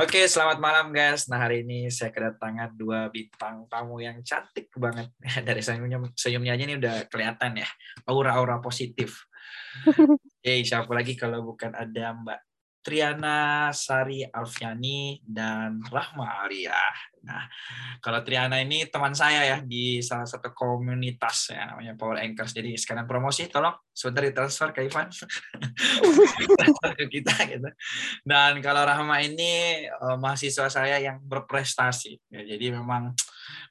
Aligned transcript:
Oke, 0.00 0.24
selamat 0.24 0.56
malam 0.64 0.96
guys. 0.96 1.28
Nah 1.28 1.44
hari 1.44 1.60
ini 1.60 1.92
saya 1.92 2.08
kedatangan 2.08 2.72
dua 2.72 3.12
bintang 3.12 3.68
tamu 3.68 4.00
yang 4.00 4.24
cantik 4.24 4.72
banget. 4.72 5.12
Dari 5.48 5.60
senyumnya, 5.60 6.00
senyumnya 6.16 6.56
aja 6.56 6.64
ini 6.64 6.74
udah 6.80 7.04
kelihatan 7.12 7.60
ya, 7.60 7.68
aura-aura 8.08 8.58
positif. 8.64 9.28
Eh, 10.46 10.62
siapa 10.62 10.86
lagi 10.94 11.18
kalau 11.18 11.42
bukan 11.42 11.74
ada 11.74 12.14
Mbak 12.14 12.40
Triana 12.78 13.66
Sari 13.74 14.22
Alfiani 14.30 15.18
dan 15.26 15.82
Rahma 15.90 16.46
Aria. 16.46 16.78
Nah, 17.26 17.42
kalau 17.98 18.22
Triana 18.22 18.62
ini 18.62 18.86
teman 18.86 19.10
saya 19.10 19.42
ya 19.42 19.58
di 19.58 19.98
salah 19.98 20.24
satu 20.24 20.54
komunitas 20.54 21.50
ya 21.50 21.74
namanya 21.74 21.98
Power 21.98 22.22
Anchors. 22.22 22.54
Jadi 22.54 22.78
sekarang 22.78 23.10
promosi 23.10 23.50
tolong 23.50 23.74
sebentar 23.90 24.22
ditransfer 24.22 24.70
ke 24.70 24.86
Ivan. 24.86 25.10
ke 26.96 27.04
kita 27.10 27.34
gitu. 27.50 27.68
Dan 28.22 28.62
kalau 28.62 28.86
Rahma 28.86 29.18
ini 29.26 29.84
uh, 29.90 30.14
mahasiswa 30.14 30.70
saya 30.70 31.02
yang 31.02 31.18
berprestasi. 31.26 32.22
Ya, 32.30 32.46
jadi 32.46 32.78
memang 32.78 33.18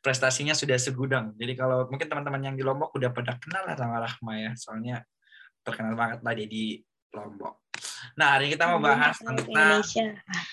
prestasinya 0.03 0.51
sudah 0.51 0.75
segudang. 0.75 1.31
Jadi 1.39 1.55
kalau 1.55 1.87
mungkin 1.87 2.11
teman-teman 2.11 2.51
yang 2.51 2.55
di 2.59 2.63
Lombok 2.67 2.91
udah 2.99 3.15
pada 3.15 3.39
kenal 3.39 3.63
lah 3.63 3.79
sama 3.79 4.03
Rahma 4.03 4.33
ya. 4.35 4.51
Soalnya 4.59 4.95
terkenal 5.63 5.95
banget 5.95 6.19
lah 6.21 6.35
di 6.35 6.83
Lombok. 7.15 7.65
Nah, 8.15 8.35
hari 8.35 8.47
ini 8.47 8.59
kita 8.59 8.71
mau 8.71 8.79
bahas 8.79 9.19
tentang 9.19 9.47
Indonesia. 9.47 10.07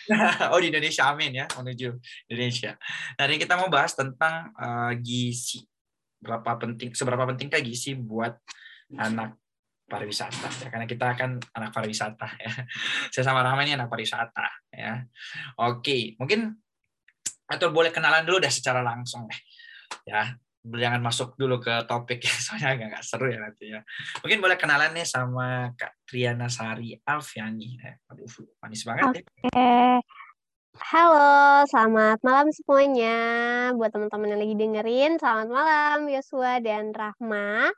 oh, 0.54 0.58
di 0.58 0.70
Indonesia, 0.70 1.02
amin 1.10 1.32
ya, 1.42 1.46
menuju 1.58 1.88
Indonesia. 2.30 2.74
Nah, 3.18 3.20
hari 3.26 3.38
ini 3.38 3.40
kita 3.42 3.54
mau 3.54 3.70
bahas 3.70 3.94
tentang 3.94 4.50
uh, 4.54 4.94
gizi. 4.98 5.62
Berapa 6.22 6.58
penting, 6.58 6.94
seberapa 6.94 7.22
pentingkah 7.26 7.62
gizi 7.62 7.98
buat 7.98 8.34
anak 8.94 9.38
pariwisata 9.92 10.48
ya 10.64 10.68
karena 10.72 10.88
kita 10.88 11.04
akan 11.12 11.36
anak 11.52 11.70
pariwisata 11.76 12.24
ya 12.40 12.52
saya 13.12 13.24
sama 13.28 13.44
Rahma 13.44 13.60
ini 13.60 13.76
anak 13.76 13.92
pariwisata 13.92 14.72
ya 14.72 15.04
oke 15.60 16.16
mungkin 16.16 16.56
atau 17.44 17.68
boleh 17.68 17.92
kenalan 17.92 18.24
dulu 18.24 18.40
deh 18.40 18.48
secara 18.48 18.80
langsung 18.80 19.28
deh 19.28 19.40
ya 20.08 20.32
jangan 20.62 21.02
masuk 21.02 21.34
dulu 21.34 21.58
ke 21.58 21.74
topik 21.90 22.22
ya 22.22 22.34
soalnya 22.44 22.68
agak 22.78 22.86
nggak 22.94 23.04
seru 23.04 23.26
ya 23.26 23.38
nanti 23.42 23.64
ya 23.74 23.80
mungkin 24.22 24.38
boleh 24.38 24.56
kenalan 24.58 24.94
nih 24.94 25.06
sama 25.06 25.74
Kak 25.74 26.06
Triana 26.06 26.46
Sari 26.46 26.94
Alfiani 27.02 27.78
eh, 27.82 27.98
aduh 28.06 28.30
manis 28.62 28.82
banget 28.86 29.22
okay. 29.22 29.24
ya 29.50 29.98
Halo, 30.72 31.68
selamat 31.68 32.24
malam 32.24 32.48
semuanya. 32.48 33.16
Buat 33.76 33.92
teman-teman 33.92 34.32
yang 34.32 34.40
lagi 34.40 34.56
dengerin, 34.56 35.12
selamat 35.20 35.48
malam 35.52 36.08
Yosua 36.08 36.64
dan 36.64 36.96
Rahma. 36.96 37.68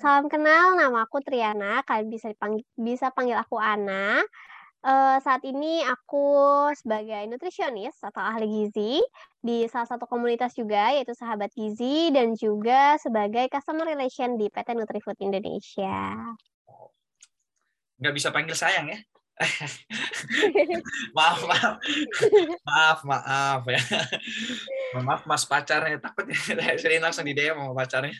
Salam 0.00 0.32
kenal, 0.32 0.72
nama 0.72 1.04
aku 1.04 1.20
Triana. 1.20 1.84
Kalian 1.84 2.08
bisa 2.08 2.32
dipanggil, 2.32 2.64
bisa 2.72 3.12
panggil 3.12 3.36
aku 3.36 3.60
Ana. 3.60 4.24
Uh, 4.78 5.18
saat 5.26 5.42
ini 5.42 5.82
aku 5.82 6.30
sebagai 6.78 7.26
nutrisionis 7.26 7.98
atau 7.98 8.22
ahli 8.22 8.46
gizi 8.46 9.02
di 9.42 9.66
salah 9.66 9.90
satu 9.90 10.06
komunitas 10.06 10.54
juga 10.54 10.94
yaitu 10.94 11.18
Sahabat 11.18 11.50
Gizi 11.50 12.14
dan 12.14 12.38
juga 12.38 12.94
sebagai 13.02 13.50
customer 13.50 13.90
relation 13.90 14.38
di 14.38 14.46
PT 14.46 14.78
Nutrifood 14.78 15.18
Indonesia. 15.18 16.14
Nggak 17.98 18.14
bisa 18.14 18.30
panggil 18.30 18.54
sayang 18.54 18.86
ya? 18.86 18.98
maaf 21.16 21.42
maaf. 21.46 21.74
Maaf 22.66 22.98
maaf 23.06 23.62
ya. 23.70 23.82
Maaf 24.98 25.22
mas 25.26 25.46
pacarnya 25.46 25.98
takut 26.02 26.26
ya 26.26 26.38
sering 26.78 27.02
langsung 27.06 27.26
di 27.26 27.34
DM 27.34 27.54
sama 27.54 27.74
pacarnya. 27.74 28.14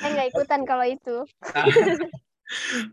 Saya 0.00 0.08
nggak 0.12 0.28
ikutan 0.32 0.60
kalau 0.64 0.84
itu 0.88 1.16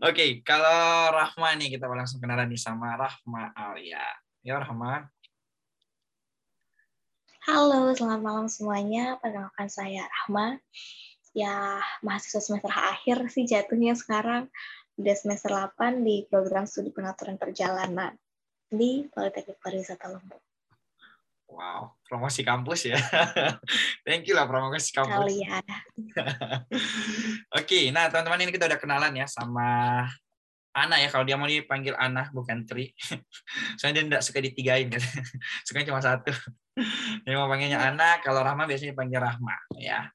okay, 0.00 0.30
kalau 0.40 1.12
Rahma 1.12 1.52
nih 1.60 1.76
kita 1.76 1.84
langsung 1.84 2.24
kenalan 2.24 2.48
nih 2.48 2.56
sama 2.56 2.96
Rahma 2.96 3.52
Alia. 3.52 4.00
Ya 4.40 4.56
Rahma. 4.56 5.12
Halo, 7.44 7.92
selamat 7.92 8.22
malam 8.24 8.46
semuanya. 8.48 9.20
Perkenalkan 9.20 9.68
saya 9.68 10.08
Rahma. 10.08 10.56
Ya, 11.36 11.80
mahasiswa 12.00 12.40
semester 12.40 12.72
akhir 12.72 13.28
sih 13.28 13.44
jatuhnya 13.44 13.92
sekarang. 13.92 14.48
Udah 14.96 15.16
semester 15.16 15.52
8 15.52 16.00
di 16.00 16.24
program 16.28 16.64
studi 16.64 16.92
pengaturan 16.92 17.36
perjalanan 17.36 18.16
di 18.72 19.04
Politeknik 19.08 19.60
Pariwisata 19.60 20.08
Lombok. 20.08 20.51
Wow, 21.52 22.00
promosi 22.08 22.40
kampus 22.40 22.88
ya. 22.88 22.96
Thank 24.08 24.24
you 24.24 24.32
lah 24.32 24.48
promosi 24.48 24.88
kampus. 24.88 25.28
Kalian. 25.28 25.64
Oke, 27.60 27.92
nah 27.92 28.08
teman-teman 28.08 28.48
ini 28.48 28.52
kita 28.56 28.72
udah 28.72 28.80
kenalan 28.80 29.12
ya 29.12 29.28
sama 29.28 30.00
Ana 30.72 30.96
ya. 30.96 31.12
Kalau 31.12 31.28
dia 31.28 31.36
mau 31.36 31.44
dipanggil 31.44 31.92
Ana 31.92 32.32
bukan 32.32 32.64
Tri. 32.64 32.96
Soalnya 33.76 34.00
dia 34.00 34.04
tidak 34.16 34.22
suka 34.24 34.40
ditigain 34.40 34.88
kan. 34.88 35.04
Suka 35.68 35.84
cuma 35.84 36.00
satu. 36.00 36.32
Dia 37.28 37.36
mau 37.36 37.52
panggilnya 37.52 37.84
Ana, 37.84 38.24
kalau 38.24 38.40
Rahma 38.40 38.64
biasanya 38.64 38.96
dipanggil 38.96 39.20
Rahma 39.20 39.52
ya. 39.76 40.08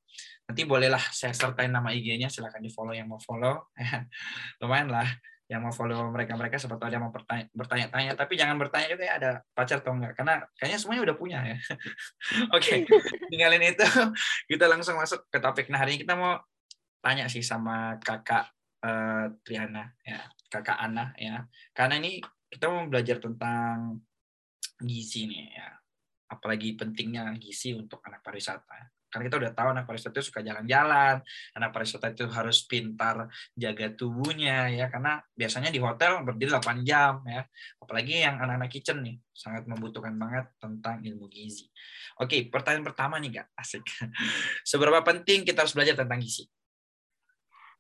Nanti 0.49 0.65
bolehlah 0.65 1.03
saya 1.13 1.37
sertain 1.37 1.69
nama 1.69 1.93
IG-nya, 1.93 2.33
silahkan 2.33 2.65
di 2.65 2.73
follow 2.73 2.97
yang 2.97 3.05
mau 3.05 3.21
follow. 3.21 3.69
Lumayan 4.57 4.89
lah 4.89 5.05
yang 5.47 5.63
mau 5.63 5.72
follow 5.72 6.12
mereka-mereka 6.12 6.59
seperti 6.59 6.91
ada 6.91 7.00
mau 7.00 7.12
bertanya-tanya. 7.56 8.19
Tapi 8.19 8.35
jangan 8.35 8.59
bertanya 8.59 8.88
juga 8.91 9.03
ya 9.08 9.13
ada 9.16 9.31
pacar 9.56 9.80
atau 9.80 9.96
enggak. 9.96 10.19
Karena 10.19 10.44
kayaknya 10.59 10.80
semuanya 10.80 11.02
udah 11.08 11.16
punya 11.16 11.40
ya. 11.47 11.58
Oke 12.56 12.84
tinggalin 13.31 13.63
itu. 13.63 13.88
Kita 14.52 14.66
langsung 14.68 15.00
masuk 15.00 15.24
ke 15.31 15.40
topik. 15.40 15.72
Nah 15.72 15.80
hari 15.80 15.96
ini 15.96 16.03
kita 16.03 16.19
mau 16.19 16.35
tanya 17.00 17.31
sih 17.31 17.40
sama 17.40 17.96
kakak 18.03 18.52
uh, 18.84 19.31
Triana 19.47 19.96
ya 20.03 20.19
kakak 20.52 20.78
Ana 20.84 21.16
ya. 21.16 21.47
Karena 21.72 21.96
ini 22.03 22.19
kita 22.52 22.68
mau 22.68 22.84
belajar 22.91 23.24
tentang 23.24 24.03
gizi 24.84 25.31
nih 25.31 25.56
ya. 25.56 25.69
Apalagi 26.28 26.75
pentingnya 26.75 27.31
gizi 27.40 27.72
untuk 27.72 28.03
anak 28.03 28.19
pariwisata 28.19 28.97
karena 29.07 29.23
kita 29.31 29.38
udah 29.40 29.51
tahu 29.56 29.68
anak 29.72 29.84
pariwisata 29.88 30.13
itu 30.19 30.25
suka 30.28 30.40
jalan-jalan, 30.44 31.23
anak 31.56 31.69
pariwisata 31.72 32.12
itu 32.12 32.25
harus 32.28 32.68
pintar 32.68 33.31
jaga 33.56 33.88
tubuhnya 33.95 34.68
ya 34.72 34.91
karena 34.91 35.23
biasanya 35.31 35.72
di 35.72 35.79
hotel 35.79 36.28
berdiri 36.28 36.51
8 36.51 36.84
jam 36.84 37.23
ya. 37.23 37.47
Apalagi 37.79 38.23
yang 38.23 38.40
anak-anak 38.44 38.69
kitchen 38.72 39.00
nih 39.03 39.16
sangat 39.31 39.63
membutuhkan 39.69 40.16
banget 40.19 40.51
tentang 40.59 41.00
ilmu 41.06 41.31
gizi. 41.31 41.72
Oke, 42.19 42.50
pertanyaan 42.51 42.84
pertama 42.84 43.22
nih 43.22 43.41
Kak, 43.41 43.47
asik. 43.56 43.85
Seberapa 44.72 45.00
penting 45.06 45.47
kita 45.47 45.63
harus 45.63 45.78
belajar 45.78 45.96
tentang 45.96 46.19
gizi? 46.19 46.50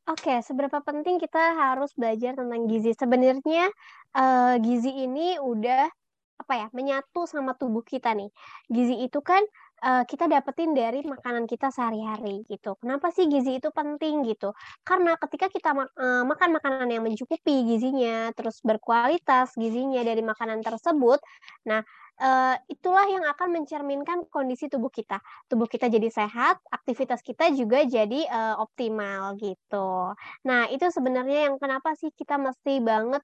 Oke, 0.07 0.39
seberapa 0.39 0.79
penting 0.79 1.19
kita 1.19 1.51
harus 1.59 1.91
belajar 1.91 2.31
tentang 2.39 2.63
gizi? 2.71 2.95
Sebenarnya 2.95 3.67
uh, 4.15 4.55
gizi 4.63 5.03
ini 5.03 5.35
udah 5.35 5.91
apa 6.37 6.53
ya 6.55 6.67
menyatu 6.71 7.27
sama 7.27 7.57
tubuh 7.59 7.83
kita 7.83 8.15
nih. 8.15 8.31
Gizi 8.71 9.03
itu 9.03 9.19
kan 9.19 9.43
uh, 9.83 10.03
kita 10.07 10.25
dapetin 10.25 10.73
dari 10.73 11.03
makanan 11.05 11.45
kita 11.45 11.69
sehari-hari 11.69 12.45
gitu. 12.49 12.77
Kenapa 12.81 13.13
sih 13.13 13.29
gizi 13.29 13.57
itu 13.61 13.69
penting 13.73 14.25
gitu? 14.25 14.53
Karena 14.81 15.17
ketika 15.19 15.51
kita 15.51 15.73
uh, 15.73 16.23
makan 16.25 16.57
makanan 16.57 16.89
yang 16.89 17.03
mencukupi 17.05 17.65
gizinya, 17.67 18.31
terus 18.33 18.61
berkualitas 18.65 19.53
gizinya 19.57 20.01
dari 20.01 20.21
makanan 20.25 20.63
tersebut, 20.65 21.19
nah 21.67 21.81
uh, 22.21 22.55
itulah 22.69 23.05
yang 23.07 23.25
akan 23.25 23.61
mencerminkan 23.61 24.25
kondisi 24.29 24.69
tubuh 24.69 24.89
kita. 24.89 25.21
Tubuh 25.49 25.69
kita 25.69 25.87
jadi 25.89 26.09
sehat, 26.09 26.61
aktivitas 26.69 27.21
kita 27.21 27.53
juga 27.53 27.85
jadi 27.85 28.25
uh, 28.29 28.55
optimal 28.61 29.37
gitu. 29.37 30.13
Nah, 30.45 30.69
itu 30.69 30.85
sebenarnya 30.89 31.49
yang 31.51 31.55
kenapa 31.61 31.93
sih 31.97 32.09
kita 32.13 32.37
mesti 32.41 32.81
banget 32.81 33.23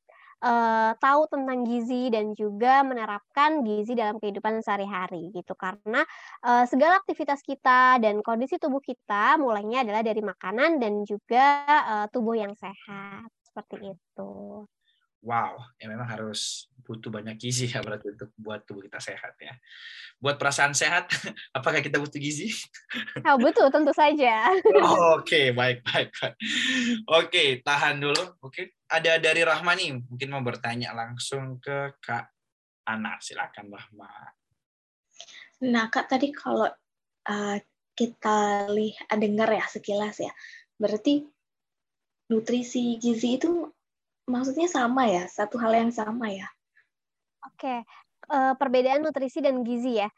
tahu 0.98 1.22
tentang 1.30 1.68
gizi 1.68 2.10
dan 2.10 2.34
juga 2.34 2.82
menerapkan 2.82 3.62
gizi 3.62 3.94
dalam 3.94 4.18
kehidupan 4.18 4.64
sehari-hari 4.64 5.30
gitu. 5.36 5.54
Karena 5.54 6.02
uh, 6.44 6.66
segala 6.66 7.00
aktivitas 7.00 7.44
kita 7.46 8.00
dan 8.02 8.20
kondisi 8.26 8.58
tubuh 8.58 8.82
kita 8.84 9.38
mulainya 9.38 9.84
adalah 9.86 10.02
dari 10.02 10.22
makanan 10.24 10.82
dan 10.82 11.04
juga 11.06 11.66
uh, 11.68 12.06
tubuh 12.10 12.36
yang 12.38 12.54
sehat. 12.58 13.30
Seperti 13.44 13.94
itu 13.94 14.32
wow, 15.24 15.56
ya 15.80 15.88
memang 15.88 16.06
harus 16.06 16.68
butuh 16.84 17.08
banyak 17.08 17.40
gizi 17.40 17.72
ya 17.72 17.80
berarti 17.80 18.12
untuk 18.12 18.30
buat 18.36 18.68
tubuh 18.68 18.84
kita 18.84 19.00
sehat 19.00 19.40
ya. 19.40 19.56
Buat 20.20 20.36
perasaan 20.36 20.76
sehat, 20.76 21.08
apakah 21.58 21.80
kita 21.80 21.98
butuh 21.98 22.20
gizi? 22.20 22.52
Oh, 23.28 23.40
butuh, 23.40 23.72
tentu 23.72 23.96
saja. 23.96 24.52
Oh, 24.84 25.16
Oke, 25.24 25.24
okay, 25.24 25.46
baik, 25.56 25.80
baik, 25.88 26.12
baik. 26.20 26.36
Oke, 27.08 27.28
okay, 27.32 27.50
tahan 27.64 28.04
dulu. 28.04 28.24
Oke, 28.44 28.52
okay. 28.52 28.66
ada 28.92 29.16
dari 29.18 29.42
Rahmani, 29.48 30.04
mungkin 30.12 30.28
mau 30.30 30.44
bertanya 30.44 30.92
langsung 30.92 31.58
ke 31.64 31.96
Kak 32.04 32.28
Ana. 32.84 33.16
Silakan 33.24 33.72
Rahma. 33.72 34.12
Nah, 35.64 35.88
Kak, 35.88 36.12
tadi 36.12 36.36
kalau 36.36 36.68
uh, 37.32 37.58
kita 37.96 38.68
lihat 38.76 39.08
dengar 39.16 39.48
ya 39.56 39.64
sekilas 39.72 40.20
ya, 40.20 40.32
berarti 40.76 41.24
nutrisi 42.28 43.00
gizi 43.00 43.40
itu 43.40 43.72
maksudnya 44.28 44.68
sama 44.72 45.08
ya, 45.08 45.28
satu 45.28 45.60
hal 45.60 45.74
yang 45.76 45.92
sama 45.92 46.32
ya. 46.32 46.48
Oke, 47.44 47.84
uh, 48.32 48.54
perbedaan 48.56 49.04
nutrisi 49.04 49.44
dan 49.44 49.64
gizi 49.68 50.00
ya. 50.00 50.10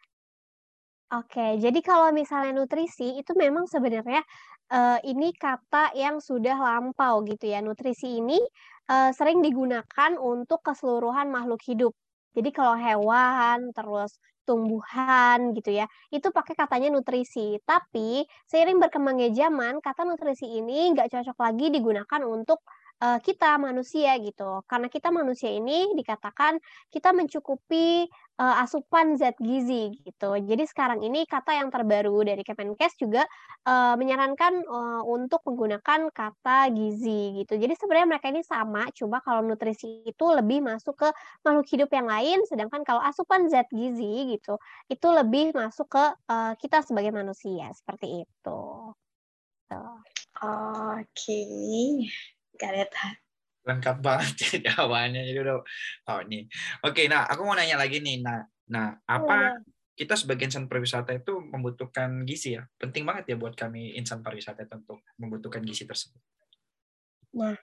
Oke, 1.13 1.61
jadi 1.61 1.79
kalau 1.85 2.09
misalnya 2.11 2.51
nutrisi 2.57 3.17
itu 3.21 3.31
memang 3.37 3.69
sebenarnya 3.69 4.25
uh, 4.73 4.97
ini 5.05 5.31
kata 5.37 5.93
yang 5.93 6.17
sudah 6.17 6.57
lampau 6.57 7.21
gitu 7.29 7.45
ya. 7.49 7.61
Nutrisi 7.61 8.19
ini 8.21 8.41
uh, 8.89 9.13
sering 9.13 9.41
digunakan 9.45 10.11
untuk 10.17 10.65
keseluruhan 10.65 11.29
makhluk 11.29 11.61
hidup 11.65 11.93
Jadi 12.35 12.51
kalau 12.51 12.75
hewan, 12.75 13.71
terus 13.71 14.19
tumbuhan 14.43 15.55
gitu 15.55 15.71
ya, 15.71 15.87
itu 16.11 16.27
pakai 16.35 16.53
katanya 16.59 16.91
nutrisi. 16.91 17.55
Tapi 17.63 18.27
seiring 18.51 18.77
berkembangnya 18.83 19.31
zaman, 19.31 19.79
kata 19.79 20.03
nutrisi 20.03 20.43
ini 20.59 20.91
nggak 20.91 21.15
cocok 21.15 21.37
lagi 21.39 21.71
digunakan 21.71 22.21
untuk 22.27 22.59
uh, 23.05 23.19
kita 23.21 23.61
manusia 23.61 24.17
gitu. 24.17 24.65
Karena 24.65 24.89
kita 24.89 25.13
manusia 25.13 25.53
ini 25.53 25.93
dikatakan 25.93 26.57
kita 26.89 27.13
mencukupi 27.13 28.09
uh, 28.41 28.55
asupan 28.65 29.13
zat 29.19 29.37
gizi 29.37 29.93
gitu. 30.01 30.33
Jadi 30.41 30.63
sekarang 30.65 31.05
ini 31.05 31.29
kata 31.29 31.53
yang 31.61 31.69
terbaru 31.69 32.25
dari 32.25 32.41
Kemenkes 32.41 32.97
juga 32.97 33.29
uh, 33.69 33.93
menyarankan 33.93 34.65
uh, 34.65 35.01
untuk 35.05 35.45
menggunakan 35.45 36.09
kata 36.09 36.73
gizi 36.73 37.45
gitu. 37.45 37.61
Jadi 37.61 37.73
sebenarnya 37.77 38.07
mereka 38.17 38.27
ini 38.33 38.41
sama, 38.41 38.89
cuma 38.97 39.21
kalau 39.21 39.45
nutrisi 39.45 40.01
itu 40.03 40.25
lebih 40.33 40.65
masuk 40.65 40.97
ke 40.97 41.09
makhluk 41.45 41.67
hidup 41.69 41.89
yang 41.93 42.09
lain, 42.09 42.41
sedangkan 42.49 42.81
kalau 42.81 43.01
asupan 43.05 43.47
zat 43.51 43.69
gizi 43.69 44.33
gitu 44.33 44.57
itu 44.89 45.07
lebih 45.11 45.53
masuk 45.53 45.87
ke 45.91 46.05
uh, 46.31 46.53
kita 46.57 46.81
sebagai 46.81 47.13
manusia 47.13 47.69
seperti 47.77 48.25
itu. 48.25 48.61
Oke. 50.35 51.07
Okay. 51.15 52.34
Kareta. 52.55 53.15
Lengkap 53.65 53.97
banget 54.01 54.33
ya 54.45 54.71
jawabannya. 54.71 55.21
Jadi 55.27 55.39
udah 55.39 55.57
oh 56.11 56.19
ini. 56.27 56.47
Oke, 56.85 57.05
nah 57.05 57.27
aku 57.27 57.45
mau 57.45 57.55
nanya 57.55 57.77
lagi 57.79 58.01
nih. 58.01 58.21
Nah, 58.23 58.41
nah 58.71 58.97
apa 59.05 59.61
kita 59.95 60.19
sebagai 60.19 60.51
insan 60.51 60.67
pariwisata 60.67 61.15
itu 61.15 61.39
membutuhkan 61.39 62.27
gizi 62.27 62.59
ya? 62.59 62.63
Penting 62.75 63.07
banget 63.07 63.31
ya 63.31 63.35
buat 63.39 63.55
kami 63.55 63.95
insan 63.95 64.19
pariwisata 64.19 64.67
itu 64.67 64.75
untuk 64.75 64.99
membutuhkan 65.15 65.63
gizi 65.63 65.87
tersebut. 65.87 66.19
Nah, 67.35 67.55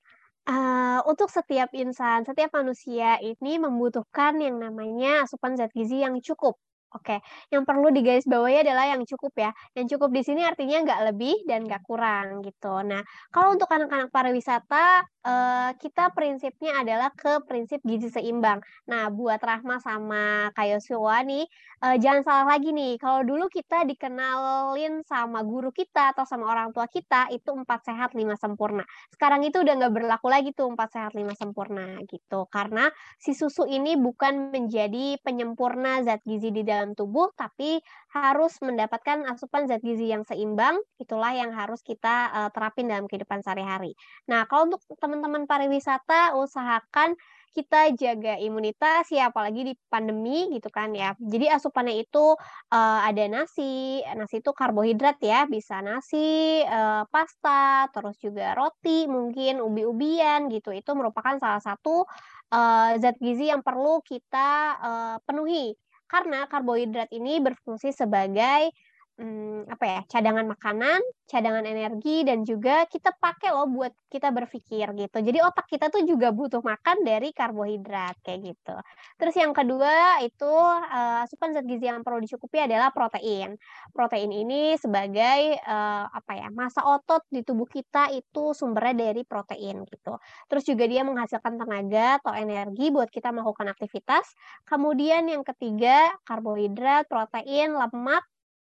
uh, 0.49 1.01
untuk 1.09 1.29
setiap 1.29 1.73
insan, 1.77 2.25
setiap 2.25 2.53
manusia 2.57 3.21
ini 3.21 3.61
membutuhkan 3.61 4.41
yang 4.41 4.61
namanya 4.61 5.25
asupan 5.29 5.57
zat 5.57 5.73
gizi 5.77 6.05
yang 6.05 6.17
cukup 6.21 6.57
Oke, 6.93 7.25
yang 7.49 7.65
perlu 7.65 7.89
digarisbawahi 7.89 8.69
adalah 8.69 8.85
yang 8.93 9.01
cukup 9.09 9.33
ya. 9.41 9.51
Yang 9.73 9.97
cukup 9.97 10.13
di 10.13 10.21
sini 10.29 10.45
artinya 10.45 10.77
nggak 10.85 11.01
lebih 11.13 11.35
dan 11.49 11.65
nggak 11.65 11.83
kurang 11.89 12.45
gitu. 12.45 12.85
Nah, 12.85 13.01
kalau 13.33 13.57
untuk 13.57 13.69
anak-anak 13.73 14.13
pariwisata, 14.13 15.01
eh, 15.27 15.71
kita 15.79 16.11
prinsipnya 16.15 16.83
adalah 16.83 17.11
ke 17.15 17.43
prinsip 17.49 17.81
gizi 17.87 18.11
seimbang. 18.11 18.59
Nah, 18.91 19.09
buat 19.11 19.39
Rahma 19.43 19.79
sama 19.83 20.51
Kayosua 20.55 21.23
nih, 21.27 21.47
eh, 21.83 21.97
jangan 22.03 22.23
salah 22.27 22.47
lagi 22.59 22.71
nih. 22.75 22.99
Kalau 22.99 23.23
dulu 23.27 23.47
kita 23.51 23.87
dikenalin 23.87 25.03
sama 25.07 25.43
guru 25.47 25.71
kita 25.75 26.15
atau 26.15 26.27
sama 26.27 26.51
orang 26.51 26.71
tua 26.75 26.87
kita, 26.91 27.31
itu 27.35 27.51
empat 27.55 27.87
sehat 27.89 28.11
lima 28.19 28.35
sempurna. 28.39 28.83
Sekarang 29.15 29.43
itu 29.47 29.63
udah 29.63 29.75
nggak 29.79 29.95
berlaku 29.95 30.27
lagi 30.31 30.51
tuh 30.55 30.71
empat 30.75 30.89
sehat 30.95 31.13
lima 31.15 31.35
sempurna 31.39 31.99
gitu. 32.11 32.47
Karena 32.51 32.91
si 33.19 33.33
susu 33.37 33.65
ini 33.67 33.95
bukan 33.99 34.51
menjadi 34.55 35.19
penyempurna 35.23 36.03
zat 36.07 36.23
gizi 36.27 36.51
di 36.55 36.63
dalam 36.67 36.95
tubuh, 36.99 37.31
tapi 37.35 37.79
harus 38.13 38.61
mendapatkan 38.61 39.25
asupan 39.33 39.65
zat 39.65 39.81
gizi 39.81 40.13
yang 40.13 40.23
seimbang. 40.29 40.77
Itulah 41.01 41.33
yang 41.33 41.51
harus 41.57 41.81
kita 41.81 42.29
uh, 42.29 42.51
terapin 42.53 42.93
dalam 42.93 43.09
kehidupan 43.09 43.41
sehari-hari. 43.41 43.97
Nah, 44.29 44.45
kalau 44.45 44.69
untuk 44.69 44.85
teman-teman 45.01 45.49
pariwisata, 45.49 46.37
usahakan 46.37 47.17
kita 47.53 47.93
jaga 47.93 48.41
imunitas 48.41 49.13
ya 49.13 49.29
apalagi 49.29 49.73
di 49.73 49.75
pandemi 49.93 50.49
gitu 50.57 50.73
kan 50.73 50.97
ya. 50.97 51.13
Jadi 51.21 51.53
asupannya 51.53 52.01
itu 52.01 52.37
uh, 52.73 53.01
ada 53.05 53.25
nasi, 53.29 54.01
nasi 54.17 54.41
itu 54.41 54.57
karbohidrat 54.57 55.21
ya, 55.21 55.45
bisa 55.45 55.85
nasi, 55.85 56.65
uh, 56.65 57.05
pasta, 57.13 57.93
terus 57.93 58.17
juga 58.21 58.57
roti, 58.57 59.05
mungkin 59.05 59.61
ubi-ubian 59.61 60.49
gitu. 60.49 60.73
Itu 60.73 60.97
merupakan 60.97 61.37
salah 61.37 61.61
satu 61.61 62.09
uh, 62.53 62.91
zat 62.97 63.17
gizi 63.21 63.53
yang 63.53 63.61
perlu 63.61 64.01
kita 64.01 64.49
uh, 64.81 65.17
penuhi 65.29 65.77
karena 66.13 66.45
karbohidrat 66.45 67.09
ini 67.09 67.41
berfungsi 67.41 67.89
sebagai 67.89 68.69
hmm, 69.17 69.69
apa 69.69 69.85
ya 69.85 70.01
cadangan 70.09 70.47
makanan, 70.49 71.01
cadangan 71.29 71.65
energi 71.65 72.25
dan 72.25 72.45
juga 72.45 72.85
kita 72.89 73.13
pakai 73.17 73.53
loh 73.53 73.69
buat 73.69 73.93
kita 74.09 74.33
berpikir 74.33 74.93
gitu. 74.97 75.19
Jadi 75.21 75.39
otak 75.41 75.69
kita 75.69 75.89
tuh 75.89 76.05
juga 76.05 76.33
butuh 76.33 76.61
makan 76.61 77.05
dari 77.05 77.33
karbohidrat 77.33 78.21
kayak 78.25 78.53
gitu. 78.53 78.77
Terus 79.17 79.35
yang 79.37 79.53
kedua 79.57 80.21
itu 80.25 80.49
uh, 80.49 81.25
asupan 81.25 81.57
zat 81.57 81.65
gizi 81.69 81.89
yang 81.89 82.05
perlu 82.05 82.21
dicukupi 82.25 82.65
adalah 82.65 82.93
protein. 82.93 83.57
Protein 83.93 84.31
ini 84.33 84.77
sebagai 84.77 85.57
uh, 85.65 86.07
apa 86.09 86.33
ya 86.37 86.49
masa 86.53 86.85
otot 86.85 87.25
di 87.29 87.45
tubuh 87.45 87.69
kita 87.69 88.13
itu 88.13 88.53
sumbernya 88.53 89.09
dari 89.13 89.23
protein 89.25 89.85
gitu. 89.89 90.17
Terus 90.49 90.65
juga 90.69 90.85
dia 90.89 91.03
menghasilkan 91.05 91.57
tenaga 91.61 92.21
atau 92.21 92.33
energi 92.37 92.93
buat 92.93 93.09
kita 93.09 93.33
melakukan 93.33 93.73
aktivitas. 93.73 94.35
Kemudian 94.69 95.29
yang 95.29 95.45
ketiga 95.47 96.13
karbohidrat, 96.29 97.09
protein, 97.09 97.77
lemak 97.77 98.25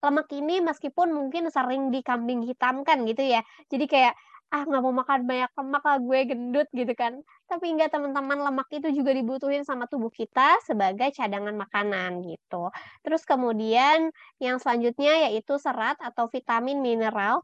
lemak 0.04 0.28
ini 0.36 0.60
meskipun 0.60 1.08
mungkin 1.10 1.48
sering 1.48 1.88
dikambing 1.94 2.44
hitamkan 2.44 3.08
gitu 3.08 3.24
ya. 3.24 3.40
Jadi 3.72 3.84
kayak 3.88 4.14
ah 4.54 4.62
nggak 4.62 4.82
mau 4.86 4.94
makan 4.94 5.20
banyak 5.26 5.50
lemak 5.58 5.82
lah 5.82 5.98
gue 5.98 6.20
gendut 6.30 6.68
gitu 6.70 6.92
kan. 6.94 7.12
Tapi 7.50 7.64
enggak 7.74 7.90
teman-teman 7.96 8.38
lemak 8.46 8.68
itu 8.70 8.88
juga 8.94 9.10
dibutuhin 9.16 9.66
sama 9.66 9.90
tubuh 9.90 10.12
kita 10.12 10.62
sebagai 10.62 11.10
cadangan 11.16 11.56
makanan 11.58 12.22
gitu. 12.22 12.70
Terus 13.02 13.22
kemudian 13.26 14.14
yang 14.38 14.56
selanjutnya 14.62 15.28
yaitu 15.30 15.58
serat 15.58 15.98
atau 15.98 16.30
vitamin 16.30 16.78
mineral 16.84 17.42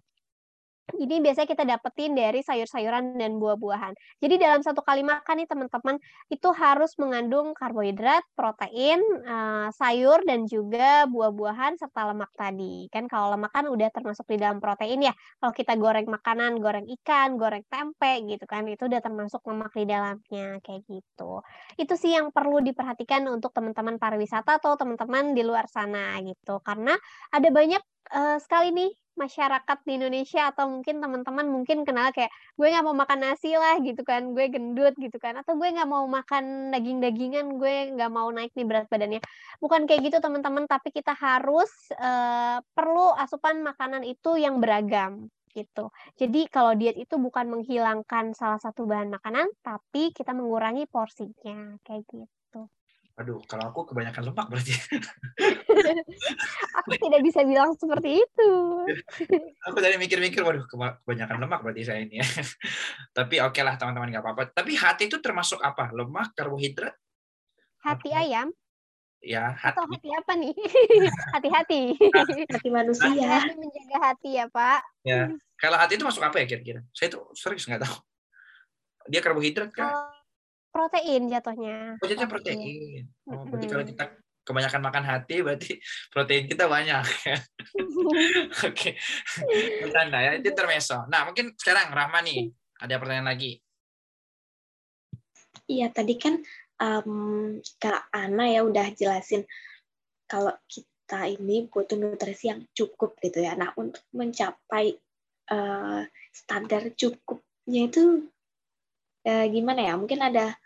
ini 0.99 1.23
biasanya 1.23 1.49
kita 1.49 1.65
dapetin 1.69 2.13
dari 2.17 2.41
sayur-sayuran 2.43 3.15
dan 3.15 3.39
buah-buahan. 3.39 3.95
Jadi 4.19 4.35
dalam 4.41 4.65
satu 4.65 4.83
kali 4.83 5.07
makan 5.07 5.45
nih 5.45 5.49
teman-teman 5.49 5.97
itu 6.33 6.49
harus 6.57 6.97
mengandung 6.99 7.53
karbohidrat, 7.55 8.25
protein, 8.35 8.99
uh, 9.29 9.69
sayur 9.77 10.25
dan 10.27 10.49
juga 10.51 11.07
buah-buahan 11.07 11.79
serta 11.79 12.11
lemak 12.11 12.33
tadi. 12.35 12.91
Kan 12.91 13.07
kalau 13.07 13.37
lemak 13.37 13.53
kan 13.55 13.69
udah 13.69 13.89
termasuk 13.93 14.27
di 14.27 14.41
dalam 14.41 14.59
protein 14.59 15.05
ya. 15.05 15.15
Kalau 15.39 15.53
kita 15.55 15.79
goreng 15.79 16.09
makanan, 16.09 16.59
goreng 16.59 16.87
ikan, 17.01 17.39
goreng 17.39 17.63
tempe 17.71 18.27
gitu 18.27 18.45
kan 18.49 18.67
itu 18.67 18.89
udah 18.89 19.01
termasuk 19.05 19.45
lemak 19.47 19.71
di 19.77 19.85
dalamnya 19.87 20.59
kayak 20.65 20.83
gitu. 20.89 21.45
Itu 21.77 21.95
sih 21.95 22.17
yang 22.17 22.35
perlu 22.35 22.65
diperhatikan 22.65 23.29
untuk 23.31 23.55
teman-teman 23.55 24.01
pariwisata 24.01 24.59
atau 24.59 24.75
teman-teman 24.75 25.37
di 25.37 25.43
luar 25.45 25.69
sana 25.69 26.17
gitu. 26.25 26.59
Karena 26.65 26.97
ada 27.31 27.49
banyak 27.53 27.83
uh, 28.15 28.39
sekali 28.43 28.75
nih 28.75 28.93
masyarakat 29.19 29.79
di 29.85 30.01
Indonesia 30.01 30.49
atau 30.49 30.71
mungkin 30.71 30.97
teman-teman 31.03 31.45
mungkin 31.45 31.85
kenal 31.85 32.09
kayak 32.15 32.33
gue 32.57 32.67
nggak 32.73 32.87
mau 32.89 32.97
makan 32.97 33.21
nasi 33.21 33.53
lah 33.53 33.77
gitu 33.85 34.01
kan 34.01 34.33
gue 34.33 34.49
gendut 34.49 34.97
gitu 34.97 35.21
kan 35.21 35.37
atau 35.37 35.61
gue 35.61 35.69
nggak 35.69 35.91
mau 35.91 36.09
makan 36.09 36.73
daging-dagingan 36.73 37.61
gue 37.61 37.93
nggak 38.01 38.09
mau 38.09 38.33
naik 38.33 38.57
nih 38.57 38.65
berat 38.65 38.89
badannya 38.89 39.21
bukan 39.61 39.85
kayak 39.85 40.09
gitu 40.09 40.17
teman-teman 40.25 40.65
tapi 40.65 40.89
kita 40.89 41.13
harus 41.13 41.69
uh, 42.01 42.65
perlu 42.73 43.13
asupan 43.21 43.61
makanan 43.61 44.09
itu 44.09 44.41
yang 44.41 44.57
beragam 44.57 45.29
gitu. 45.51 45.91
Jadi 46.15 46.47
kalau 46.47 46.79
diet 46.79 46.95
itu 46.95 47.19
bukan 47.19 47.51
menghilangkan 47.51 48.39
salah 48.39 48.63
satu 48.63 48.87
bahan 48.87 49.11
makanan, 49.11 49.51
tapi 49.67 50.15
kita 50.15 50.31
mengurangi 50.31 50.87
porsinya 50.87 51.75
kayak 51.83 52.07
gitu. 52.07 52.71
Aduh, 53.19 53.43
kalau 53.45 53.69
aku 53.69 53.91
kebanyakan 53.93 54.33
lemak 54.33 54.47
berarti. 54.49 54.73
aku 56.81 56.93
tidak 56.97 57.21
bisa 57.25 57.41
bilang 57.45 57.73
seperti 57.77 58.23
itu. 58.23 58.53
aku 59.67 59.77
tadi 59.79 59.97
mikir-mikir, 59.97 60.41
waduh, 60.45 60.65
kebanyakan 60.69 61.37
lemak 61.41 61.61
berarti 61.65 61.83
saya 61.87 62.01
ini 62.05 62.21
ya. 62.21 62.27
Tapi 63.17 63.43
oke 63.43 63.57
okay 63.57 63.63
lah 63.65 63.77
teman-teman, 63.81 64.13
nggak 64.13 64.25
apa-apa. 64.25 64.43
Tapi 64.53 64.77
hati 64.77 65.09
itu 65.09 65.19
termasuk 65.19 65.61
apa? 65.61 65.91
Lemak, 65.93 66.33
karbohidrat? 66.37 66.95
Hati 67.81 68.11
ayam? 68.13 68.53
Ya, 69.21 69.53
hati. 69.53 69.77
Atau 69.77 69.85
hati 69.85 70.09
apa 70.17 70.33
nih? 70.33 70.55
Hati-hati. 71.37 71.81
hati 72.49 72.69
manusia. 72.73 73.45
Hati 73.45 73.53
menjaga 73.53 73.99
hati 74.01 74.31
ya, 74.41 74.49
Pak. 74.49 74.81
Ya. 75.05 75.29
Kalau 75.61 75.77
hati 75.77 76.01
itu 76.01 76.05
masuk 76.09 76.25
apa 76.25 76.41
ya 76.41 76.49
kira-kira? 76.49 76.81
Saya 76.97 77.13
tuh 77.13 77.29
serius 77.37 77.69
nggak 77.69 77.85
tahu. 77.85 77.97
Dia 79.13 79.21
karbohidrat 79.21 79.77
kan? 79.77 79.93
Oh 79.93 80.21
protein 80.71 81.23
jatuhnya. 81.29 81.99
Oh, 81.99 82.07
jatuhnya 82.07 82.31
protein. 82.31 82.59
Oh, 83.27 83.45
berarti 83.47 83.67
kalau 83.67 83.85
kita 83.85 84.05
kebanyakan 84.51 84.83
makan 84.83 85.05
hati 85.07 85.47
berarti 85.47 85.79
protein 86.13 86.51
kita 86.51 86.67
banyak 86.67 87.07
ya. 87.25 87.39
Oke. 88.69 88.99
Bercanda 89.87 90.19
ya, 90.19 90.33
itu 90.43 90.51
termeso. 90.51 91.07
Nah, 91.07 91.31
mungkin 91.31 91.55
sekarang 91.55 91.95
Rahma 91.95 92.19
nih, 92.27 92.51
ada 92.83 92.99
pertanyaan 92.99 93.31
lagi. 93.31 93.63
Iya, 95.71 95.95
tadi 95.95 96.19
kan 96.19 96.43
um, 96.83 97.63
Kak 97.79 98.11
Ana 98.11 98.51
ya 98.51 98.67
udah 98.67 98.91
jelasin 98.91 99.47
kalau 100.27 100.51
kita 100.67 101.31
ini 101.31 101.71
butuh 101.71 101.95
nutrisi 101.95 102.51
yang 102.51 102.67
cukup 102.75 103.15
gitu 103.23 103.47
ya. 103.47 103.55
Nah, 103.55 103.71
untuk 103.79 104.03
mencapai 104.11 104.99
uh, 105.55 106.03
standar 106.35 106.91
cukupnya 106.99 107.87
itu 107.87 108.27
uh, 109.31 109.47
gimana 109.47 109.81
ya? 109.91 109.95
Mungkin 109.95 110.19
ada 110.19 110.59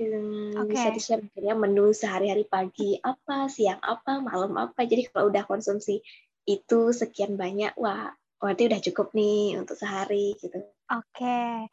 um, 0.00 0.56
okay. 0.64 0.72
bisa 0.72 0.88
di-share 0.94 1.24
ya 1.36 1.52
menu 1.52 1.92
sehari-hari 1.92 2.48
pagi 2.48 2.96
apa, 3.00 3.46
siang 3.52 3.80
apa, 3.84 4.24
malam 4.24 4.56
apa. 4.56 4.88
Jadi 4.88 5.12
kalau 5.12 5.28
udah 5.28 5.44
konsumsi 5.44 6.00
itu 6.48 6.80
sekian 6.96 7.36
banyak, 7.36 7.76
wah 7.76 8.10
berarti 8.40 8.72
udah 8.72 8.80
cukup 8.80 9.12
nih 9.12 9.60
untuk 9.60 9.76
sehari 9.76 10.34
gitu. 10.40 10.58
Oke. 10.88 11.04
Okay. 11.12 11.68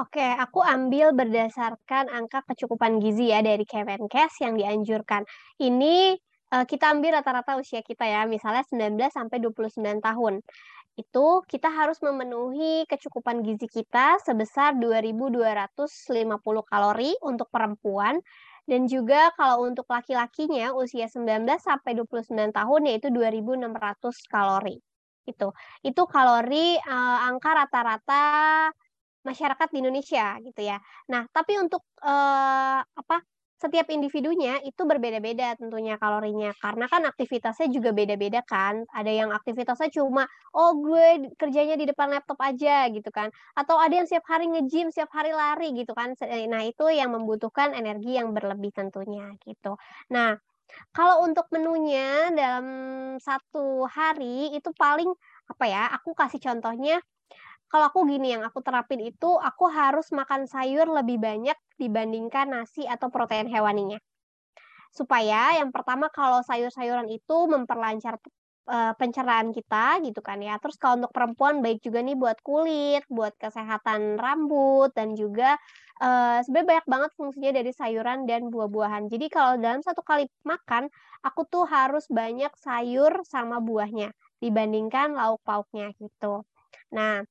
Oke, 0.00 0.24
aku 0.24 0.64
ambil 0.64 1.12
berdasarkan 1.12 2.08
angka 2.08 2.40
kecukupan 2.48 3.04
gizi 3.04 3.36
ya 3.36 3.44
dari 3.44 3.68
Kemenkes 3.68 4.40
yang 4.40 4.56
dianjurkan. 4.56 5.28
Ini 5.60 6.16
uh, 6.56 6.64
kita 6.64 6.88
ambil 6.88 7.20
rata-rata 7.20 7.60
usia 7.60 7.84
kita 7.84 8.08
ya, 8.08 8.24
misalnya 8.24 8.64
19 8.64 8.96
sampai 9.12 9.44
29 9.44 9.76
tahun. 10.00 10.40
Itu 10.98 11.42
kita 11.46 11.70
harus 11.70 12.02
memenuhi 12.02 12.84
kecukupan 12.90 13.42
gizi 13.46 13.70
kita 13.70 14.18
sebesar 14.22 14.74
2250 14.76 15.86
kalori 16.66 17.14
untuk 17.22 17.48
perempuan 17.48 18.18
dan 18.68 18.86
juga 18.86 19.34
kalau 19.34 19.66
untuk 19.66 19.88
laki-lakinya 19.90 20.70
usia 20.76 21.10
19 21.10 21.46
sampai 21.58 21.98
29 21.98 22.30
tahun 22.54 22.80
yaitu 22.86 23.08
2600 23.10 24.30
kalori. 24.30 24.76
Itu. 25.26 25.50
Itu 25.82 26.02
kalori 26.06 26.78
uh, 26.78 27.18
angka 27.26 27.50
rata-rata 27.54 28.24
masyarakat 29.26 29.68
di 29.72 29.78
Indonesia 29.84 30.38
gitu 30.40 30.60
ya. 30.64 30.80
Nah, 31.12 31.28
tapi 31.30 31.60
untuk 31.60 31.84
uh, 32.00 32.80
apa 32.80 33.16
setiap 33.60 33.92
individunya 33.92 34.56
itu 34.64 34.82
berbeda-beda 34.88 35.52
tentunya 35.60 36.00
kalorinya. 36.00 36.56
Karena 36.56 36.88
kan 36.88 37.04
aktivitasnya 37.04 37.68
juga 37.68 37.92
beda-beda 37.92 38.40
kan. 38.48 38.88
Ada 38.88 39.12
yang 39.12 39.30
aktivitasnya 39.36 39.92
cuma 39.92 40.24
oh 40.56 40.72
gue 40.80 41.36
kerjanya 41.36 41.76
di 41.76 41.84
depan 41.84 42.08
laptop 42.08 42.40
aja 42.40 42.88
gitu 42.88 43.12
kan. 43.12 43.28
Atau 43.52 43.76
ada 43.76 43.92
yang 43.92 44.08
setiap 44.08 44.24
hari 44.32 44.48
nge-gym 44.48 44.88
setiap 44.88 45.12
hari 45.12 45.36
lari 45.36 45.76
gitu 45.76 45.92
kan. 45.92 46.16
Nah 46.48 46.62
itu 46.64 46.88
yang 46.88 47.12
membutuhkan 47.12 47.76
energi 47.76 48.16
yang 48.16 48.32
berlebih 48.32 48.72
tentunya 48.72 49.28
gitu. 49.44 49.76
Nah 50.08 50.40
kalau 50.94 51.26
untuk 51.26 51.46
menunya 51.52 52.30
dalam 52.32 52.66
satu 53.20 53.84
hari 53.90 54.54
itu 54.54 54.70
paling 54.74 55.10
apa 55.50 55.64
ya 55.66 55.84
aku 55.98 56.14
kasih 56.14 56.38
contohnya 56.38 57.02
kalau 57.70 57.86
aku 57.86 58.02
gini 58.10 58.34
yang 58.34 58.42
aku 58.42 58.58
terapin 58.66 58.98
itu 58.98 59.30
aku 59.38 59.70
harus 59.70 60.10
makan 60.10 60.50
sayur 60.50 60.90
lebih 60.90 61.22
banyak 61.22 61.54
dibandingkan 61.78 62.50
nasi 62.50 62.82
atau 62.84 63.08
protein 63.14 63.46
hewaninya. 63.46 64.02
Supaya 64.90 65.54
yang 65.54 65.70
pertama 65.70 66.10
kalau 66.10 66.42
sayur-sayuran 66.42 67.06
itu 67.06 67.36
memperlancar 67.46 68.18
uh, 68.66 68.92
pencernaan 68.98 69.54
kita 69.54 70.02
gitu 70.02 70.18
kan 70.18 70.42
ya. 70.42 70.58
Terus 70.58 70.74
kalau 70.82 71.06
untuk 71.06 71.14
perempuan 71.14 71.62
baik 71.62 71.78
juga 71.78 72.02
nih 72.02 72.18
buat 72.18 72.42
kulit, 72.42 73.06
buat 73.06 73.38
kesehatan 73.38 74.18
rambut 74.18 74.90
dan 74.90 75.14
juga 75.14 75.54
uh, 76.02 76.42
sebenarnya 76.42 76.68
banyak 76.74 76.86
banget 76.90 77.10
fungsinya 77.14 77.50
dari 77.54 77.70
sayuran 77.70 78.26
dan 78.26 78.50
buah-buahan. 78.50 79.06
Jadi 79.06 79.26
kalau 79.30 79.62
dalam 79.62 79.78
satu 79.86 80.02
kali 80.02 80.26
makan, 80.42 80.90
aku 81.22 81.46
tuh 81.46 81.70
harus 81.70 82.10
banyak 82.10 82.50
sayur 82.58 83.22
sama 83.22 83.62
buahnya 83.62 84.10
dibandingkan 84.42 85.14
lauk 85.14 85.38
pauknya 85.46 85.94
gitu. 86.02 86.42
Nah, 86.90 87.22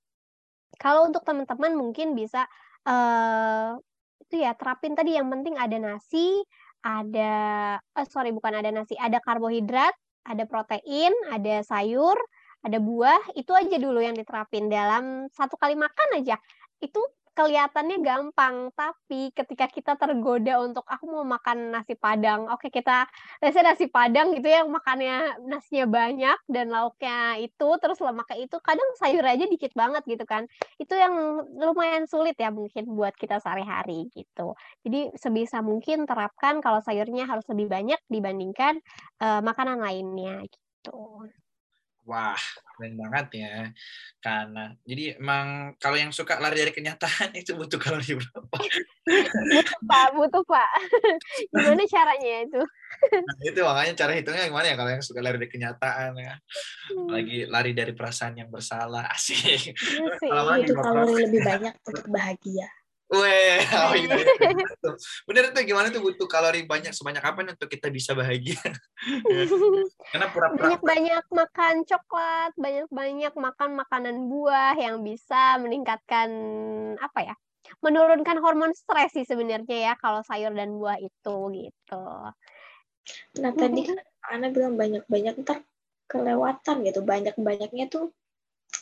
kalau 0.79 1.05
untuk 1.05 1.27
teman-teman 1.27 1.75
mungkin 1.75 2.15
bisa 2.15 2.47
uh, 2.87 3.75
itu 4.23 4.45
ya 4.45 4.55
terapin 4.55 4.95
tadi 4.95 5.19
yang 5.19 5.27
penting 5.27 5.59
ada 5.59 5.75
nasi, 5.75 6.39
ada 6.79 7.33
eh, 7.81 8.07
sorry 8.07 8.31
bukan 8.31 8.55
ada 8.55 8.71
nasi, 8.71 8.95
ada 8.95 9.19
karbohidrat, 9.19 9.91
ada 10.23 10.43
protein, 10.47 11.11
ada 11.27 11.65
sayur, 11.65 12.15
ada 12.63 12.77
buah, 12.79 13.35
itu 13.35 13.51
aja 13.51 13.75
dulu 13.81 13.99
yang 13.99 14.15
diterapin 14.15 14.71
dalam 14.71 15.27
satu 15.33 15.59
kali 15.59 15.75
makan 15.75 16.21
aja. 16.21 16.39
Itu 16.79 17.03
kelihatannya 17.39 18.03
gampang, 18.03 18.67
tapi 18.75 19.31
ketika 19.31 19.71
kita 19.71 19.95
tergoda 19.95 20.59
untuk 20.59 20.83
aku 20.83 21.07
mau 21.07 21.23
makan 21.23 21.71
nasi 21.71 21.95
padang, 21.95 22.51
oke 22.51 22.67
kita 22.67 23.07
biasanya 23.39 23.71
nasi 23.71 23.87
padang 23.87 24.35
gitu 24.35 24.51
ya 24.51 24.67
makannya 24.67 25.39
nasinya 25.47 25.87
banyak 25.87 26.35
dan 26.51 26.67
lauknya 26.67 27.39
itu 27.39 27.67
terus 27.79 28.03
lemaknya 28.03 28.43
itu 28.43 28.59
kadang 28.59 28.89
sayur 28.99 29.23
aja 29.23 29.47
dikit 29.47 29.71
banget 29.71 30.03
gitu 30.03 30.27
kan. 30.27 30.51
Itu 30.75 30.99
yang 30.99 31.15
lumayan 31.55 32.11
sulit 32.11 32.35
ya 32.35 32.51
mungkin 32.51 32.91
buat 32.91 33.15
kita 33.15 33.39
sehari-hari 33.39 34.11
gitu. 34.11 34.59
Jadi 34.83 35.15
sebisa 35.15 35.63
mungkin 35.63 36.03
terapkan 36.03 36.59
kalau 36.59 36.83
sayurnya 36.83 37.23
harus 37.23 37.47
lebih 37.47 37.71
banyak 37.71 37.99
dibandingkan 38.11 38.83
uh, 39.23 39.39
makanan 39.39 39.79
lainnya 39.79 40.43
gitu. 40.43 41.31
Wah, 42.09 42.41
keren 42.73 42.97
banget 42.97 43.45
ya. 43.45 43.69
Karena 44.17 44.73
jadi 44.81 45.21
emang 45.21 45.77
kalau 45.77 45.93
yang 45.93 46.09
suka 46.09 46.41
lari 46.41 46.57
dari 46.57 46.73
kenyataan 46.73 47.29
itu 47.41 47.53
butuh 47.53 47.77
kalori 47.77 48.17
berapa? 48.17 48.57
butuh 49.45 49.79
Pak, 49.85 50.07
butuh 50.17 50.43
Pak. 50.49 50.71
Gimana 51.53 51.85
caranya 51.85 52.33
itu? 52.49 52.61
Nah, 53.13 53.35
itu 53.45 53.59
makanya 53.61 53.93
cara 53.93 54.11
hitungnya 54.17 54.49
gimana 54.49 54.67
ya 54.73 54.75
kalau 54.75 54.91
yang 54.91 55.05
suka 55.05 55.21
lari 55.21 55.37
dari 55.37 55.53
kenyataan 55.53 56.17
ya. 56.17 56.33
Hmm. 56.89 57.07
Lagi 57.13 57.37
lari 57.45 57.71
dari 57.77 57.93
perasaan 57.93 58.41
yang 58.41 58.49
bersalah. 58.49 59.05
Asik. 59.13 59.77
Iya 59.77 60.33
kalau 60.33 60.57
itu 60.57 60.73
kalori 60.73 61.29
lebih 61.29 61.41
banyak 61.45 61.73
untuk 61.85 62.05
bahagia. 62.09 62.69
Weh, 63.09 63.57
oh 63.73 63.97
iya, 63.97 64.21
iya. 64.21 64.53
bener 65.25 65.49
tuh 65.49 65.65
gimana 65.65 65.89
tuh 65.89 65.97
butuh 65.97 66.29
kalori 66.29 66.69
banyak 66.69 66.93
sebanyak 66.93 67.25
apa 67.25 67.41
nih 67.41 67.57
untuk 67.57 67.65
kita 67.65 67.89
bisa 67.89 68.13
bahagia? 68.13 68.61
Karena 70.13 70.29
pura-pura 70.29 70.77
banyak-banyak 70.77 71.25
makan 71.33 71.75
coklat, 71.89 72.53
banyak-banyak 72.53 73.33
makan 73.33 73.69
makanan 73.81 74.29
buah 74.29 74.77
yang 74.77 75.01
bisa 75.01 75.57
meningkatkan 75.57 76.29
apa 77.01 77.33
ya? 77.33 77.35
Menurunkan 77.81 78.37
hormon 78.45 78.77
stres 78.77 79.17
sih 79.17 79.25
sebenarnya 79.25 79.89
ya 79.89 79.93
kalau 79.97 80.21
sayur 80.21 80.53
dan 80.53 80.77
buah 80.77 81.01
itu 81.01 81.37
gitu. 81.65 82.05
Nah 83.41 83.51
tadi 83.57 83.89
kan 83.89 83.97
Ana 84.29 84.53
bilang 84.53 84.77
banyak-banyak 84.77 85.41
ntar 85.41 85.65
kelewatan 86.05 86.85
gitu, 86.85 87.01
banyak-banyaknya 87.01 87.89
tuh 87.89 88.13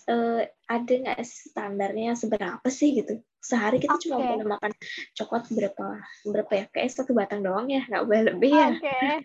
uh, 0.07 0.41
ada 0.67 0.93
nggak 0.99 1.19
standarnya 1.23 2.15
seberapa 2.15 2.67
sih 2.67 2.99
gitu? 2.99 3.19
Sehari 3.37 3.79
kita 3.79 3.95
okay. 3.95 4.11
cuma 4.11 4.19
boleh 4.19 4.43
makan 4.43 4.71
coklat 5.15 5.47
berapa 5.53 5.85
berapa 6.27 6.51
ya? 6.51 6.65
Kayak 6.73 6.89
satu 6.91 7.15
batang 7.15 7.45
doang 7.45 7.71
ya, 7.71 7.85
nggak 7.87 8.03
boleh 8.03 8.23
lebih 8.33 8.51
ya. 8.51 8.67
Oke, 8.75 8.83
okay. 8.83 9.07
oke. 9.07 9.15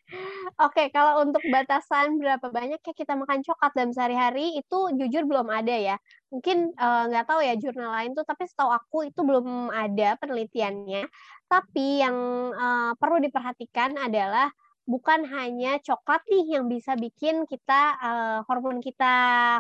Okay, 0.71 0.87
kalau 0.95 1.27
untuk 1.27 1.43
batasan 1.51 2.23
berapa 2.23 2.47
banyak 2.47 2.79
ya 2.79 2.95
kita 2.95 3.19
makan 3.19 3.43
coklat 3.43 3.73
dalam 3.75 3.91
sehari-hari 3.91 4.59
itu 4.59 4.79
jujur 4.95 5.27
belum 5.27 5.51
ada 5.51 5.75
ya. 5.75 5.97
Mungkin 6.31 6.71
eh, 6.71 7.05
nggak 7.11 7.25
uh, 7.27 7.29
tahu 7.35 7.41
ya 7.43 7.55
jurnal 7.59 7.91
lain 7.99 8.15
tuh, 8.15 8.23
tapi 8.23 8.47
setahu 8.47 8.71
aku 8.71 9.11
itu 9.11 9.21
belum 9.27 9.75
ada 9.75 10.15
penelitiannya. 10.23 11.03
Tapi 11.51 11.87
yang 12.01 12.17
uh, 12.55 12.93
perlu 12.97 13.19
diperhatikan 13.21 13.99
adalah 13.99 14.49
bukan 14.83 15.23
hanya 15.31 15.79
coklat 15.79 16.23
nih 16.27 16.59
yang 16.59 16.67
bisa 16.67 16.99
bikin 16.99 17.47
kita 17.47 17.81
uh, 18.03 18.39
hormon 18.51 18.83
kita, 18.83 19.15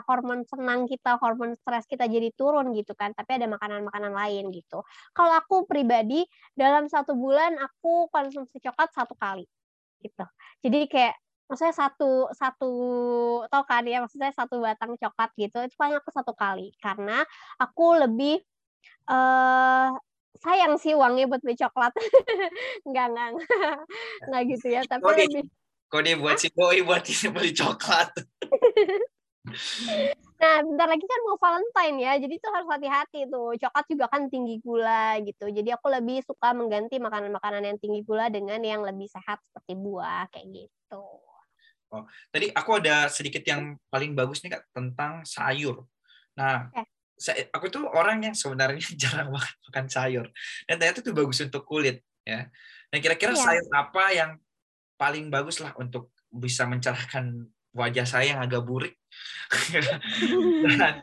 hormon 0.06 0.42
senang 0.46 0.90
kita, 0.90 1.16
hormon 1.22 1.54
stres 1.62 1.86
kita 1.86 2.10
jadi 2.10 2.34
turun 2.34 2.74
gitu 2.74 2.92
kan. 2.98 3.14
Tapi 3.14 3.38
ada 3.38 3.46
makanan-makanan 3.46 4.12
lain 4.12 4.50
gitu. 4.50 4.82
Kalau 5.14 5.34
aku 5.38 5.64
pribadi 5.70 6.26
dalam 6.58 6.90
satu 6.90 7.14
bulan 7.14 7.54
aku 7.58 8.10
konsumsi 8.10 8.58
coklat 8.58 8.90
satu 8.90 9.14
kali 9.14 9.46
gitu. 10.02 10.26
Jadi 10.66 10.90
kayak 10.90 11.14
maksudnya 11.46 11.76
satu 11.76 12.32
satu 12.32 12.72
tau 13.52 13.62
kan 13.68 13.84
ya 13.84 14.00
maksudnya 14.00 14.32
satu 14.32 14.64
batang 14.64 14.96
coklat 14.96 15.30
gitu 15.36 15.60
itu 15.68 15.76
paling 15.76 16.00
aku 16.00 16.08
satu 16.08 16.32
kali 16.32 16.72
karena 16.80 17.20
aku 17.60 18.00
lebih 18.00 18.40
uh, 19.04 19.92
sayang 20.40 20.74
sih 20.80 20.96
uangnya 20.96 21.28
buat 21.28 21.42
beli 21.44 21.56
coklat. 21.58 21.92
enggak, 22.88 23.06
enggak, 23.12 23.28
enggak. 24.24 24.42
gitu 24.48 24.66
ya, 24.72 24.80
tapi 24.88 25.04
kode, 25.04 25.24
lebih 25.28 25.44
kode 25.92 26.12
buat 26.16 26.36
si 26.40 26.48
doi 26.48 26.80
buat 26.80 27.04
beli 27.04 27.52
coklat. 27.52 28.10
nah, 30.42 30.56
bentar 30.64 30.86
lagi 30.88 31.04
kan 31.04 31.20
mau 31.26 31.36
Valentine 31.36 31.96
ya, 32.00 32.12
jadi 32.16 32.34
itu 32.38 32.48
harus 32.48 32.68
hati-hati 32.70 33.20
tuh. 33.28 33.52
Coklat 33.60 33.86
juga 33.90 34.06
kan 34.08 34.22
tinggi 34.32 34.56
gula 34.64 35.20
gitu. 35.20 35.52
Jadi 35.52 35.68
aku 35.74 35.86
lebih 35.92 36.24
suka 36.24 36.56
mengganti 36.56 36.96
makanan-makanan 36.96 37.62
yang 37.68 37.78
tinggi 37.78 38.00
gula 38.02 38.32
dengan 38.32 38.62
yang 38.64 38.80
lebih 38.80 39.06
sehat 39.10 39.42
seperti 39.44 39.76
buah 39.76 40.30
kayak 40.32 40.48
gitu. 40.48 41.04
Oh, 41.92 42.08
tadi 42.32 42.48
aku 42.48 42.80
ada 42.80 43.04
sedikit 43.12 43.44
yang 43.44 43.76
paling 43.92 44.16
bagus 44.16 44.40
nih 44.40 44.56
Kak 44.56 44.64
tentang 44.72 45.28
sayur. 45.28 45.84
Nah, 46.32 46.72
okay 46.72 46.88
saya, 47.22 47.46
aku 47.54 47.70
tuh 47.70 47.86
orang 47.86 48.18
yang 48.26 48.34
sebenarnya 48.34 48.82
jarang 49.02 49.30
banget 49.30 49.54
makan 49.70 49.86
sayur 49.86 50.26
dan 50.66 50.74
ternyata 50.82 50.98
itu 51.06 51.14
bagus 51.14 51.38
untuk 51.46 51.62
kulit 51.62 52.02
ya. 52.26 52.50
Dan 52.90 52.98
kira-kira 53.00 53.32
ya. 53.32 53.40
sayur 53.40 53.66
apa 53.70 54.04
yang 54.10 54.30
paling 54.98 55.30
bagus 55.30 55.62
lah 55.62 55.72
untuk 55.78 56.10
bisa 56.28 56.66
mencerahkan 56.66 57.46
wajah 57.72 58.04
saya 58.04 58.36
yang 58.36 58.40
agak 58.44 58.62
burik 58.68 59.00
dan 60.76 61.00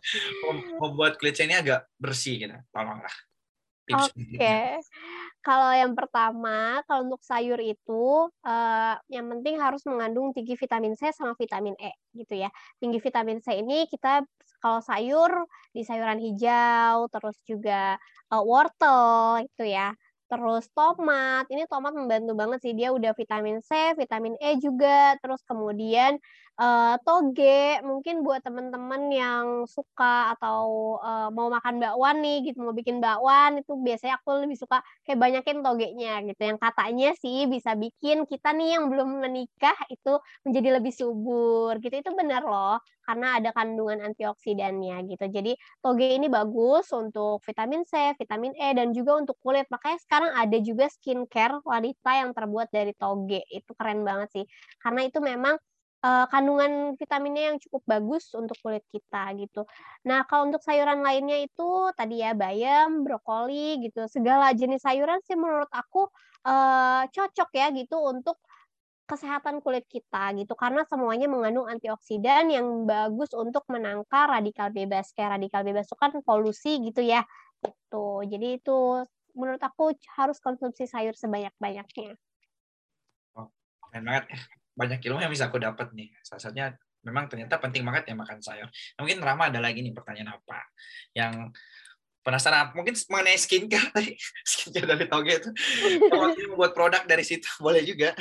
membuat 0.77 1.17
kulit 1.17 1.33
saya 1.33 1.47
ini 1.49 1.57
agak 1.57 1.87
bersih 1.97 2.35
gitu. 2.37 2.57
Tolonglah. 2.69 3.15
Oke. 3.89 4.37
Okay. 4.37 4.77
Kalau 5.49 5.73
yang 5.73 5.97
pertama, 5.97 6.77
kalau 6.85 7.09
untuk 7.09 7.25
sayur 7.25 7.57
itu 7.57 8.29
uh, 8.45 8.95
yang 9.09 9.25
penting 9.33 9.57
harus 9.57 9.81
mengandung 9.89 10.29
tinggi 10.29 10.53
vitamin 10.53 10.93
C 10.93 11.09
sama 11.09 11.33
vitamin 11.33 11.73
E 11.81 11.89
gitu 12.13 12.37
ya. 12.37 12.53
Tinggi 12.77 13.01
vitamin 13.01 13.41
C 13.41 13.57
ini 13.57 13.89
kita 13.89 14.21
kalau 14.61 14.77
sayur 14.85 15.49
di 15.73 15.81
sayuran 15.81 16.21
hijau, 16.21 17.09
terus 17.09 17.41
juga 17.49 17.97
uh, 18.29 18.43
wortel 18.45 19.41
itu 19.49 19.73
ya. 19.73 19.97
terus 20.29 20.69
tomat. 20.77 21.49
Ini 21.49 21.65
tomat 21.65 21.97
membantu 21.97 22.37
banget 22.37 22.59
sih, 22.61 22.73
dia 22.77 22.93
udah 22.93 23.17
vitamin 23.17 23.65
C, 23.65 23.97
vitamin 23.97 24.37
E 24.37 24.61
juga, 24.61 25.17
terus 25.25 25.41
kemudian 25.41 26.21
uh, 26.59 26.95
toge, 27.07 27.79
mungkin 27.81 28.21
buat 28.21 28.43
teman-teman 28.43 29.07
yang 29.09 29.45
suka 29.65 30.35
atau 30.35 30.99
uh, 30.99 31.31
mau 31.31 31.47
makan 31.47 31.79
bakwan 31.79 32.19
nih 32.19 32.51
gitu, 32.51 32.59
mau 32.61 32.75
bikin 32.75 32.99
bakwan 32.99 33.63
itu 33.63 33.73
biasanya 33.79 34.19
aku 34.19 34.43
lebih 34.43 34.59
suka 34.59 34.83
kayak 35.07 35.17
banyakin 35.17 35.63
togenya 35.63 36.19
gitu. 36.27 36.41
Yang 36.43 36.59
katanya 36.59 37.09
sih 37.17 37.47
bisa 37.47 37.73
bikin 37.79 38.27
kita 38.27 38.51
nih 38.51 38.77
yang 38.77 38.91
belum 38.91 39.23
menikah 39.23 39.75
itu 39.87 40.19
menjadi 40.43 40.69
lebih 40.77 40.93
subur 40.93 41.79
gitu. 41.79 41.95
Itu 41.95 42.11
benar 42.13 42.43
loh, 42.43 42.83
karena 43.07 43.39
ada 43.39 43.49
kandungan 43.55 44.03
antioksidannya 44.11 45.07
gitu. 45.07 45.25
Jadi 45.31 45.55
toge 45.79 46.07
ini 46.11 46.27
bagus 46.27 46.91
untuk 46.91 47.39
vitamin 47.47 47.87
C, 47.87 48.13
vitamin 48.19 48.53
E 48.59 48.75
dan 48.75 48.91
juga 48.91 49.15
untuk 49.17 49.39
kulit. 49.39 49.65
Makanya 49.71 49.97
sekarang 50.03 50.31
ada 50.35 50.57
juga 50.59 50.91
skincare 50.91 51.63
wanita 51.63 52.11
yang 52.19 52.35
terbuat 52.35 52.67
dari 52.69 52.91
toge. 52.93 53.41
Itu 53.47 53.71
keren 53.79 54.03
banget 54.03 54.29
sih. 54.35 54.45
Karena 54.83 55.07
itu 55.07 55.23
memang 55.23 55.55
uh, 56.03 56.25
kandungan 56.31 56.95
vitaminnya 56.95 57.53
yang 57.53 57.57
cukup 57.59 57.83
bagus 57.85 58.31
untuk 58.35 58.55
kulit 58.63 58.83
kita 58.91 59.35
gitu. 59.39 59.67
Nah, 60.07 60.23
kalau 60.27 60.47
untuk 60.49 60.63
sayuran 60.63 61.03
lainnya 61.03 61.43
itu 61.43 61.91
tadi 61.95 62.23
ya 62.23 62.35
bayam, 62.35 63.03
brokoli 63.03 63.79
gitu. 63.83 64.07
Segala 64.07 64.51
jenis 64.55 64.83
sayuran 64.83 65.19
sih 65.25 65.35
menurut 65.35 65.69
aku 65.71 66.07
uh, 66.47 67.03
cocok 67.09 67.49
ya 67.55 67.67
gitu 67.75 67.97
untuk 67.99 68.39
kesehatan 69.09 69.57
kulit 69.65 69.89
kita 69.89 70.37
gitu 70.37 70.53
karena 70.53 70.85
semuanya 70.85 71.25
mengandung 71.25 71.65
antioksidan 71.65 72.45
yang 72.53 72.85
bagus 72.85 73.33
untuk 73.33 73.65
menangkal 73.65 74.29
radikal 74.29 74.69
bebas 74.69 75.09
kayak 75.17 75.41
radikal 75.41 75.65
bebas 75.65 75.89
itu 75.89 75.97
kan 75.97 76.13
polusi 76.21 76.77
gitu 76.77 77.01
ya 77.01 77.25
itu 77.65 78.05
jadi 78.29 78.61
itu 78.61 79.01
menurut 79.33 79.61
aku 79.61 79.97
harus 80.19 80.37
konsumsi 80.41 80.85
sayur 80.89 81.15
sebanyak-banyaknya. 81.15 82.17
Oh, 83.37 83.49
keren 83.89 84.03
banget. 84.05 84.25
Banyak 84.75 84.99
ilmu 85.05 85.19
yang 85.21 85.31
bisa 85.33 85.47
aku 85.49 85.61
dapat 85.61 85.93
nih. 85.93 86.09
Salah 86.21 86.41
satunya 86.41 86.67
memang 87.03 87.31
ternyata 87.31 87.55
penting 87.57 87.83
banget 87.87 88.11
ya 88.11 88.15
makan 88.15 88.39
sayur. 88.43 88.67
Nah, 88.67 88.99
mungkin 89.03 89.23
Rama 89.23 89.47
ada 89.47 89.59
lagi 89.63 89.79
nih 89.79 89.95
pertanyaan 89.95 90.35
apa 90.35 90.67
yang 91.15 91.51
penasaran? 92.23 92.75
Mungkin 92.75 92.95
mengenai 93.07 93.39
skincare 93.39 93.89
tadi 93.95 94.13
skincare 94.43 94.87
dari 94.95 95.05
Toge 95.07 95.33
itu. 95.39 95.49
Kalau 96.11 96.35
membuat 96.53 96.71
produk 96.75 97.03
dari 97.07 97.23
situ 97.23 97.47
boleh 97.65 97.83
juga. 97.83 98.11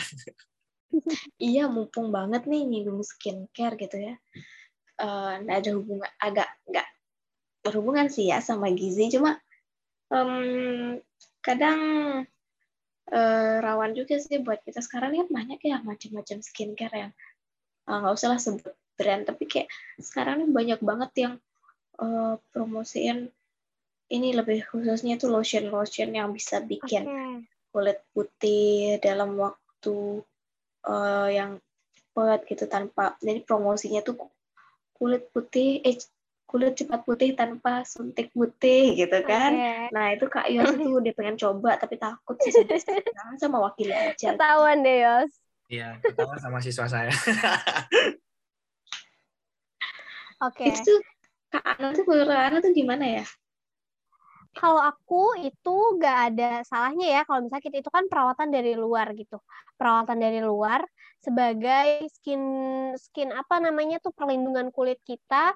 Iya 1.36 1.68
mumpung 1.68 2.08
banget 2.08 2.48
nih 2.48 2.64
nyinggung 2.64 3.02
skincare 3.04 3.76
gitu 3.76 3.96
ya. 3.98 4.14
Uh, 4.98 5.38
ada 5.46 5.70
hubungan 5.78 6.10
agak 6.18 6.48
nggak 6.66 6.88
berhubungan 7.62 8.08
sih 8.08 8.30
ya 8.30 8.40
sama 8.40 8.72
gizi. 8.72 9.12
Cuma 9.12 9.36
um, 10.10 10.96
kadang 11.44 11.80
uh, 13.12 13.56
rawan 13.64 13.92
juga 13.96 14.20
sih 14.20 14.40
buat 14.40 14.60
kita 14.64 14.80
sekarang 14.84 15.16
kan 15.16 15.28
banyak 15.28 15.60
ya 15.64 15.80
macam-macam 15.80 16.38
skincare 16.44 16.96
yang 16.96 17.12
eh, 17.88 17.96
nggak 17.98 18.12
uh, 18.12 18.16
usah 18.16 18.28
lah 18.32 18.40
sebut 18.40 18.74
brand 18.98 19.24
tapi 19.24 19.44
kayak 19.46 19.68
sekarang 20.00 20.44
ini 20.44 20.50
banyak 20.50 20.80
banget 20.82 21.10
yang 21.16 21.34
uh, 22.02 22.36
promosiin 22.50 23.30
ini 24.08 24.32
lebih 24.32 24.64
khususnya 24.64 25.20
tuh 25.20 25.32
lotion 25.32 25.68
lotion 25.68 26.10
yang 26.16 26.32
bisa 26.32 26.64
bikin 26.64 27.04
okay. 27.04 27.36
kulit 27.70 27.98
putih 28.16 28.96
dalam 28.98 29.36
waktu 29.36 30.24
uh, 30.88 31.28
yang 31.28 31.60
cepet 31.94 32.40
gitu 32.50 32.64
tanpa 32.66 33.14
jadi 33.22 33.44
promosinya 33.44 34.02
tuh 34.02 34.18
kulit 34.96 35.30
putih 35.30 35.78
eh 35.86 35.94
kulit 36.48 36.80
cepat 36.80 37.04
putih 37.04 37.36
tanpa 37.36 37.84
suntik 37.84 38.32
putih 38.32 38.96
gitu 38.96 39.20
kan. 39.28 39.52
Okay. 39.52 39.92
Nah 39.92 40.16
itu 40.16 40.24
Kak 40.32 40.48
Yos 40.48 40.72
itu 40.72 40.96
dia 41.04 41.12
pengen 41.12 41.36
coba 41.36 41.76
tapi 41.76 42.00
takut 42.00 42.40
sih 42.40 42.48
sama, 42.56 43.36
sama 43.44 43.58
wakil 43.68 43.92
aja. 43.92 44.32
Ketahuan 44.32 44.80
deh 44.80 45.04
Yos. 45.04 45.28
Iya, 45.68 46.00
ketahuan 46.00 46.40
sama 46.40 46.64
siswa 46.64 46.88
saya. 46.88 47.12
Oke. 50.48 50.64
Okay. 50.64 50.72
Itu 50.72 51.04
Kak 51.52 51.64
Ana 51.68 51.92
tuh 51.92 52.08
menurut 52.08 52.32
Ana 52.32 52.64
tuh 52.64 52.72
gimana 52.72 53.04
ya? 53.20 53.28
Kalau 54.56 54.80
aku 54.80 55.36
itu 55.44 55.76
gak 56.00 56.32
ada 56.32 56.64
salahnya 56.64 57.20
ya 57.20 57.20
kalau 57.28 57.44
misalnya 57.44 57.62
kita 57.62 57.76
itu 57.84 57.92
kan 57.92 58.08
perawatan 58.08 58.48
dari 58.48 58.72
luar 58.72 59.12
gitu. 59.12 59.36
Perawatan 59.76 60.16
dari 60.16 60.40
luar 60.40 60.80
sebagai 61.20 62.08
skin 62.08 62.42
skin 62.96 63.36
apa 63.36 63.60
namanya 63.60 64.00
tuh 64.00 64.16
perlindungan 64.16 64.72
kulit 64.72 64.96
kita 65.04 65.52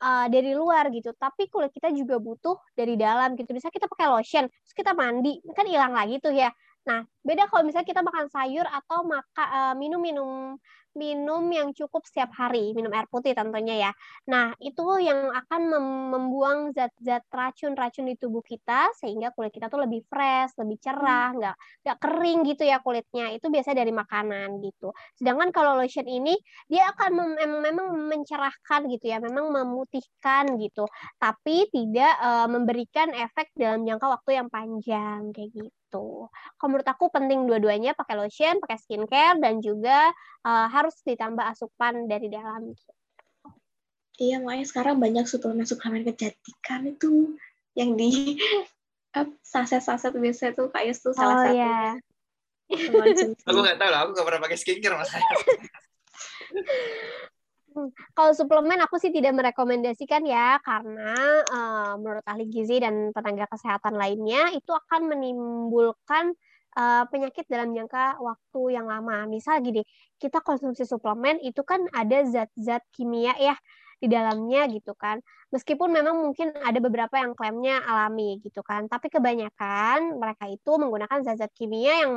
uh, 0.00 0.26
dari 0.26 0.56
luar 0.56 0.88
gitu. 0.90 1.12
Tapi 1.14 1.46
kulit 1.52 1.70
kita 1.70 1.92
juga 1.92 2.16
butuh 2.18 2.56
dari 2.74 2.96
dalam 2.96 3.36
gitu. 3.36 3.52
Bisa 3.52 3.68
kita 3.68 3.86
pakai 3.86 4.08
lotion, 4.10 4.48
terus 4.48 4.74
kita 4.74 4.96
mandi, 4.96 5.38
kan 5.54 5.68
hilang 5.68 5.92
lagi 5.94 6.18
tuh 6.18 6.32
ya. 6.34 6.50
Nah, 6.88 7.04
beda 7.20 7.44
kalau 7.52 7.68
misalnya 7.68 7.84
kita 7.84 8.00
makan 8.00 8.26
sayur 8.32 8.64
atau 8.64 9.04
maka 9.04 9.44
uh, 9.44 9.74
minum-minum 9.76 10.56
minum 10.56 10.79
yang 10.94 11.70
cukup 11.76 12.02
setiap 12.02 12.34
hari, 12.34 12.74
minum 12.74 12.90
air 12.90 13.06
putih 13.06 13.32
tentunya 13.36 13.90
ya. 13.90 13.92
Nah, 14.26 14.52
itu 14.58 14.82
yang 14.98 15.30
akan 15.30 15.62
membuang 16.10 16.58
zat-zat 16.74 17.22
racun-racun 17.30 18.10
di 18.10 18.14
tubuh 18.18 18.42
kita 18.42 18.90
sehingga 18.98 19.30
kulit 19.34 19.54
kita 19.54 19.70
tuh 19.70 19.86
lebih 19.86 20.02
fresh, 20.10 20.58
lebih 20.58 20.78
cerah, 20.82 21.30
hmm. 21.30 21.38
nggak 21.38 21.56
nggak 21.86 21.98
kering 22.02 22.40
gitu 22.50 22.62
ya 22.66 22.82
kulitnya. 22.82 23.30
Itu 23.34 23.48
biasanya 23.52 23.86
dari 23.86 23.92
makanan 23.94 24.48
gitu. 24.64 24.90
Sedangkan 25.14 25.50
kalau 25.54 25.78
lotion 25.78 26.06
ini 26.10 26.34
dia 26.66 26.90
akan 26.94 27.10
mem 27.14 27.52
memang 27.70 27.88
mencerahkan 28.10 28.90
gitu 28.90 29.06
ya, 29.10 29.18
memang 29.22 29.52
memutihkan 29.54 30.58
gitu, 30.58 30.86
tapi 31.22 31.70
tidak 31.70 32.12
uh, 32.22 32.48
memberikan 32.50 33.12
efek 33.14 33.52
dalam 33.54 33.86
jangka 33.86 34.06
waktu 34.10 34.30
yang 34.42 34.48
panjang 34.50 35.30
kayak 35.34 35.50
gitu 35.54 35.79
gitu. 35.90 36.30
Kalau 36.30 36.68
menurut 36.70 36.86
aku 36.86 37.10
penting 37.10 37.50
dua-duanya 37.50 37.98
pakai 37.98 38.14
lotion, 38.14 38.62
pakai 38.62 38.78
skincare 38.78 39.42
dan 39.42 39.58
juga 39.58 40.14
uh, 40.46 40.70
harus 40.70 40.94
ditambah 41.02 41.42
asupan 41.42 42.06
dari 42.06 42.30
dalam. 42.30 42.70
Iya, 44.22 44.38
makanya 44.38 44.66
sekarang 44.70 45.02
banyak 45.02 45.26
suplemen-suplemen 45.26 46.06
kecantikan 46.06 46.86
itu 46.86 47.34
yang 47.74 47.98
di 47.98 48.38
saset-saset 49.50 50.14
biasa 50.14 50.54
tuh 50.54 50.70
kayak 50.70 50.94
itu 50.94 51.10
salah 51.10 51.34
oh, 51.34 51.42
satu. 51.42 51.58
Iya. 51.58 51.98
aku 53.50 53.58
nggak 53.58 53.78
tahu 53.82 53.90
lah, 53.90 54.00
aku 54.06 54.10
nggak 54.14 54.26
pernah 54.30 54.42
pakai 54.46 54.58
skincare 54.62 54.94
mas. 54.94 55.10
Kalau 58.16 58.32
suplemen 58.34 58.82
aku 58.82 58.98
sih 58.98 59.14
tidak 59.14 59.34
merekomendasikan 59.38 60.26
ya 60.26 60.58
karena 60.60 61.14
uh, 61.46 61.92
menurut 61.96 62.26
ahli 62.26 62.50
gizi 62.50 62.82
dan 62.82 63.14
tenaga 63.14 63.46
kesehatan 63.46 63.94
lainnya 63.94 64.50
itu 64.52 64.74
akan 64.74 65.06
menimbulkan 65.06 66.34
uh, 66.76 67.04
penyakit 67.08 67.46
dalam 67.46 67.70
jangka 67.74 68.18
waktu 68.18 68.60
yang 68.74 68.86
lama. 68.90 69.26
Misal 69.30 69.62
gini, 69.62 69.82
kita 70.18 70.42
konsumsi 70.42 70.86
suplemen 70.86 71.38
itu 71.42 71.62
kan 71.62 71.86
ada 71.94 72.26
zat-zat 72.26 72.82
kimia 72.94 73.34
ya 73.38 73.54
di 74.00 74.08
dalamnya 74.08 74.66
gitu 74.70 74.96
kan. 74.96 75.20
Meskipun 75.50 75.90
memang 75.90 76.14
mungkin 76.14 76.54
ada 76.62 76.78
beberapa 76.78 77.18
yang 77.18 77.34
klaimnya 77.34 77.82
alami 77.82 78.38
gitu 78.40 78.62
kan, 78.62 78.86
tapi 78.86 79.10
kebanyakan 79.10 80.16
mereka 80.16 80.46
itu 80.46 80.72
menggunakan 80.78 81.26
zat-zat 81.26 81.50
kimia 81.58 82.06
yang 82.06 82.14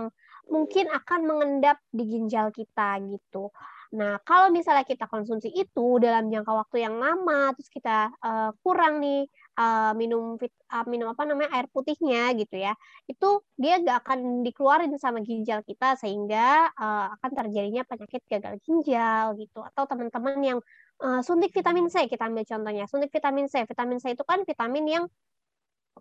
mungkin 0.48 0.86
akan 0.92 1.20
mengendap 1.26 1.82
di 1.90 2.04
ginjal 2.08 2.54
kita 2.54 3.02
gitu. 3.10 3.50
Nah, 3.94 4.18
kalau 4.26 4.50
misalnya 4.50 4.82
kita 4.90 5.06
konsumsi 5.06 5.54
itu 5.54 6.02
dalam 6.02 6.26
jangka 6.34 6.50
waktu 6.50 6.82
yang 6.82 6.98
lama, 6.98 7.54
terus 7.54 7.70
kita 7.70 8.10
uh, 8.26 8.50
kurang 8.66 8.98
nih 8.98 9.30
uh, 9.54 9.94
minum 9.94 10.34
fit, 10.42 10.50
uh, 10.74 10.82
minum 10.90 11.14
apa 11.14 11.30
namanya 11.30 11.54
air 11.54 11.70
putihnya 11.70 12.34
gitu 12.34 12.58
ya, 12.58 12.74
itu 13.06 13.46
dia 13.54 13.78
gak 13.86 14.02
akan 14.02 14.42
dikeluarin 14.42 14.90
sama 14.98 15.22
ginjal 15.22 15.62
kita 15.62 15.94
sehingga 16.02 16.74
uh, 16.74 17.14
akan 17.22 17.32
terjadinya 17.46 17.86
penyakit 17.86 18.26
gagal 18.26 18.58
ginjal 18.66 19.38
gitu. 19.38 19.62
Atau 19.62 19.86
teman-teman 19.86 20.42
yang 20.42 20.60
uh, 21.06 21.22
suntik 21.22 21.54
vitamin 21.54 21.86
C, 21.94 22.10
kita 22.10 22.26
ambil 22.26 22.50
contohnya, 22.50 22.90
suntik 22.90 23.14
vitamin 23.14 23.46
C. 23.46 23.62
Vitamin 23.62 24.02
C 24.02 24.18
itu 24.18 24.26
kan 24.26 24.42
vitamin 24.42 24.86
yang 24.90 25.06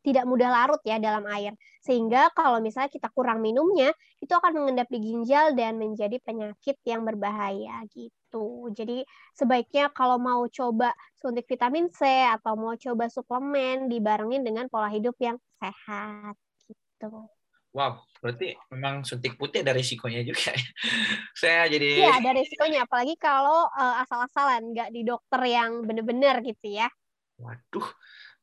tidak 0.00 0.24
mudah 0.24 0.48
larut 0.48 0.80
ya 0.82 0.96
dalam 0.96 1.28
air. 1.28 1.52
Sehingga 1.84 2.32
kalau 2.32 2.64
misalnya 2.64 2.88
kita 2.88 3.12
kurang 3.12 3.44
minumnya, 3.44 3.92
itu 4.22 4.32
akan 4.32 4.64
mengendap 4.64 4.88
di 4.88 4.98
ginjal 5.02 5.52
dan 5.52 5.76
menjadi 5.76 6.16
penyakit 6.24 6.80
yang 6.88 7.04
berbahaya 7.04 7.84
gitu. 7.92 8.72
Jadi 8.72 9.04
sebaiknya 9.36 9.92
kalau 9.92 10.16
mau 10.16 10.48
coba 10.48 10.96
suntik 11.20 11.44
vitamin 11.44 11.92
C 11.92 12.06
atau 12.30 12.56
mau 12.56 12.72
coba 12.78 13.12
suplemen 13.12 13.92
dibarengin 13.92 14.40
dengan 14.40 14.70
pola 14.72 14.88
hidup 14.88 15.18
yang 15.20 15.36
sehat 15.60 16.38
gitu. 16.64 17.28
Wow, 17.72 18.04
berarti 18.20 18.52
memang 18.68 19.00
suntik 19.00 19.40
putih 19.40 19.64
ada 19.64 19.72
risikonya 19.72 20.20
juga 20.20 20.52
ya. 20.52 20.60
Saya 21.40 21.60
jadi 21.72 22.04
Iya, 22.04 22.20
ada 22.20 22.30
risikonya 22.36 22.84
apalagi 22.84 23.16
kalau 23.16 23.64
uh, 23.72 23.96
asal-asalan 24.04 24.76
nggak 24.76 24.92
di 24.92 25.08
dokter 25.08 25.40
yang 25.48 25.80
benar-benar 25.88 26.44
gitu 26.44 26.68
ya. 26.68 26.92
Waduh, 27.40 27.88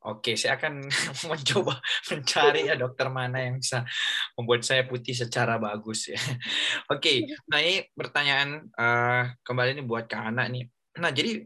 Oke, 0.00 0.32
saya 0.32 0.56
akan 0.56 0.88
mencoba 1.30 1.76
mencari 2.08 2.72
ya 2.72 2.74
dokter 2.80 3.12
mana 3.12 3.44
yang 3.44 3.60
bisa 3.60 3.84
membuat 4.32 4.64
saya 4.64 4.88
putih 4.88 5.12
secara 5.12 5.60
bagus 5.60 6.08
ya. 6.08 6.16
Oke, 6.94 7.28
nah 7.44 7.60
ini 7.60 7.84
pertanyaan 7.92 8.64
uh, 8.80 9.28
kembali 9.44 9.76
nih 9.76 9.84
buat 9.84 10.08
Kak 10.08 10.32
Ana 10.32 10.48
nih. 10.48 10.64
Nah, 10.96 11.12
jadi 11.12 11.44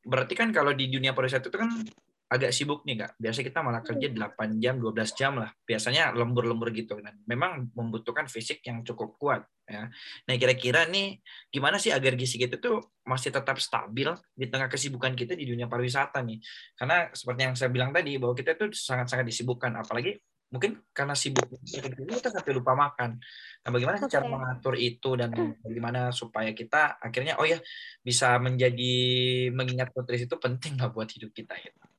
berarti 0.00 0.32
kan 0.32 0.48
kalau 0.52 0.72
di 0.72 0.88
dunia 0.88 1.12
pariwisata 1.12 1.52
itu 1.52 1.58
kan 1.60 1.70
agak 2.28 2.50
sibuk 2.50 2.82
nih 2.88 3.04
kak. 3.04 3.20
Biasa 3.20 3.40
kita 3.44 3.60
malah 3.60 3.84
kerja 3.84 4.08
8 4.10 4.58
jam, 4.62 4.80
12 4.80 5.18
jam 5.18 5.32
lah. 5.38 5.50
Biasanya 5.64 6.16
lembur-lembur 6.16 6.72
gitu 6.72 6.98
dan 6.98 7.20
memang 7.28 7.70
membutuhkan 7.76 8.26
fisik 8.26 8.64
yang 8.64 8.80
cukup 8.82 9.16
kuat 9.20 9.42
ya. 9.68 9.88
Nah 10.28 10.34
kira-kira 10.34 10.88
nih 10.88 11.20
gimana 11.52 11.76
sih 11.76 11.92
agar 11.92 12.16
gizi 12.16 12.40
kita 12.40 12.60
tuh 12.60 12.80
masih 13.04 13.30
tetap 13.32 13.60
stabil 13.60 14.08
di 14.32 14.46
tengah 14.48 14.68
kesibukan 14.68 15.12
kita 15.12 15.36
di 15.36 15.44
dunia 15.48 15.68
pariwisata 15.68 16.24
nih? 16.24 16.40
Karena 16.76 17.08
seperti 17.12 17.40
yang 17.44 17.54
saya 17.56 17.70
bilang 17.70 17.90
tadi 17.92 18.16
bahwa 18.16 18.32
kita 18.32 18.56
tuh 18.56 18.72
sangat-sangat 18.72 19.24
disibukkan, 19.28 19.76
apalagi 19.76 20.16
mungkin 20.54 20.78
karena 20.94 21.18
sibuk 21.18 21.50
kita 21.66 22.30
sampai 22.30 22.52
lupa 22.54 22.78
makan. 22.78 23.18
Nah, 23.66 23.70
bagaimana 23.74 23.98
okay. 23.98 24.06
cara 24.06 24.26
mengatur 24.30 24.78
itu 24.78 25.10
dan 25.18 25.34
bagaimana 25.58 26.14
supaya 26.14 26.54
kita 26.54 27.02
akhirnya 27.02 27.34
oh 27.42 27.46
ya 27.48 27.58
bisa 28.06 28.38
menjadi 28.38 28.94
mengingat 29.50 29.90
nutrisi 29.90 30.30
itu 30.30 30.38
penting 30.38 30.78
lah 30.78 30.94
buat 30.94 31.10
hidup 31.10 31.34
kita 31.34 31.58
gitu. 31.58 31.93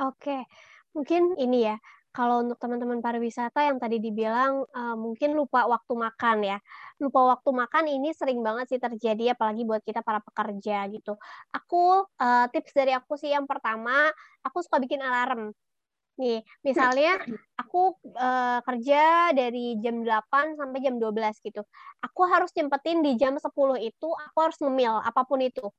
Oke, 0.00 0.48
mungkin 0.96 1.36
ini 1.36 1.68
ya. 1.68 1.76
Kalau 2.10 2.42
untuk 2.42 2.58
teman-teman 2.58 2.98
pariwisata 2.98 3.70
yang 3.70 3.78
tadi 3.78 4.02
dibilang 4.02 4.66
uh, 4.66 4.96
mungkin 4.98 5.30
lupa 5.38 5.68
waktu 5.70 5.92
makan 5.94 6.38
ya. 6.42 6.58
Lupa 6.98 7.36
waktu 7.36 7.50
makan 7.54 7.84
ini 7.86 8.10
sering 8.10 8.42
banget 8.42 8.66
sih 8.74 8.80
terjadi 8.82 9.38
apalagi 9.38 9.62
buat 9.62 9.84
kita 9.86 10.02
para 10.02 10.18
pekerja 10.18 10.90
gitu. 10.90 11.14
Aku 11.54 12.02
uh, 12.18 12.46
tips 12.50 12.74
dari 12.74 12.96
aku 12.96 13.14
sih 13.14 13.30
yang 13.30 13.46
pertama, 13.46 14.10
aku 14.42 14.58
suka 14.64 14.82
bikin 14.82 14.98
alarm. 14.98 15.54
Nih, 16.18 16.42
misalnya 16.66 17.14
aku 17.60 17.94
uh, 18.18 18.58
kerja 18.66 19.30
dari 19.30 19.78
jam 19.78 20.02
8 20.02 20.58
sampai 20.58 20.78
jam 20.82 20.98
12 20.98 21.46
gitu. 21.46 21.62
Aku 22.02 22.26
harus 22.26 22.50
nyempetin 22.58 23.06
di 23.06 23.14
jam 23.14 23.38
10 23.38 23.46
itu 23.78 24.08
aku 24.10 24.38
harus 24.42 24.58
ngemil 24.58 24.98
apa 24.98 25.22
pun 25.28 25.38
itu 25.44 25.70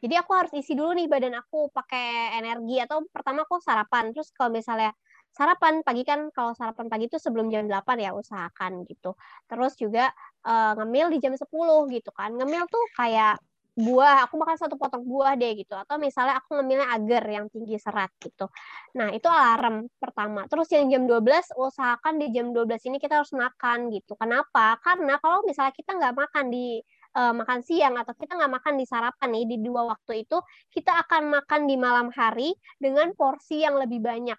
jadi 0.00 0.24
aku 0.24 0.32
harus 0.32 0.52
isi 0.56 0.72
dulu 0.72 0.96
nih 0.96 1.06
badan 1.12 1.36
aku 1.36 1.68
pakai 1.76 2.40
energi 2.40 2.80
atau 2.80 3.04
pertama 3.12 3.44
aku 3.44 3.60
sarapan. 3.60 4.16
Terus 4.16 4.32
kalau 4.32 4.48
misalnya 4.48 4.96
sarapan 5.30 5.84
pagi 5.84 6.02
kan 6.08 6.32
kalau 6.32 6.56
sarapan 6.56 6.88
pagi 6.88 7.06
itu 7.06 7.20
sebelum 7.20 7.52
jam 7.52 7.68
8 7.68 8.00
ya 8.00 8.10
usahakan 8.16 8.88
gitu. 8.88 9.12
Terus 9.44 9.76
juga 9.76 10.08
uh, 10.48 10.72
ngemil 10.80 11.12
di 11.12 11.18
jam 11.20 11.36
10 11.36 11.44
gitu 11.92 12.10
kan. 12.16 12.32
Ngemil 12.32 12.64
tuh 12.72 12.84
kayak 12.96 13.44
buah, 13.80 14.26
aku 14.26 14.34
makan 14.36 14.56
satu 14.58 14.74
potong 14.80 15.04
buah 15.06 15.36
deh 15.38 15.52
gitu. 15.60 15.76
Atau 15.76 15.96
misalnya 16.00 16.40
aku 16.40 16.58
ngemilnya 16.58 16.88
agar 16.96 17.22
yang 17.28 17.46
tinggi 17.52 17.76
serat 17.80 18.10
gitu. 18.20 18.50
Nah, 18.98 19.14
itu 19.14 19.28
alarm 19.30 19.88
pertama. 19.96 20.44
Terus 20.50 20.68
yang 20.74 20.90
jam 20.90 21.02
12, 21.06 21.54
usahakan 21.56 22.18
di 22.20 22.26
jam 22.34 22.50
12 22.52 22.88
ini 22.90 22.96
kita 22.98 23.22
harus 23.22 23.32
makan 23.32 23.88
gitu. 23.94 24.16
Kenapa? 24.18 24.76
Karena 24.82 25.16
kalau 25.22 25.44
misalnya 25.46 25.72
kita 25.76 25.96
nggak 25.96 26.14
makan 26.16 26.44
di 26.52 26.82
uh, 27.16 27.32
makan 27.34 27.60
siang 27.64 27.94
atau 27.98 28.14
kita 28.14 28.38
nggak 28.38 28.52
makan 28.60 28.74
di 28.78 28.84
sarapan 28.86 29.28
nih 29.34 29.46
di 29.48 29.56
dua 29.62 29.90
waktu 29.94 30.26
itu 30.26 30.38
kita 30.70 31.06
akan 31.06 31.40
makan 31.40 31.60
di 31.66 31.76
malam 31.78 32.08
hari 32.14 32.54
dengan 32.78 33.14
porsi 33.14 33.62
yang 33.62 33.78
lebih 33.78 34.02
banyak 34.02 34.38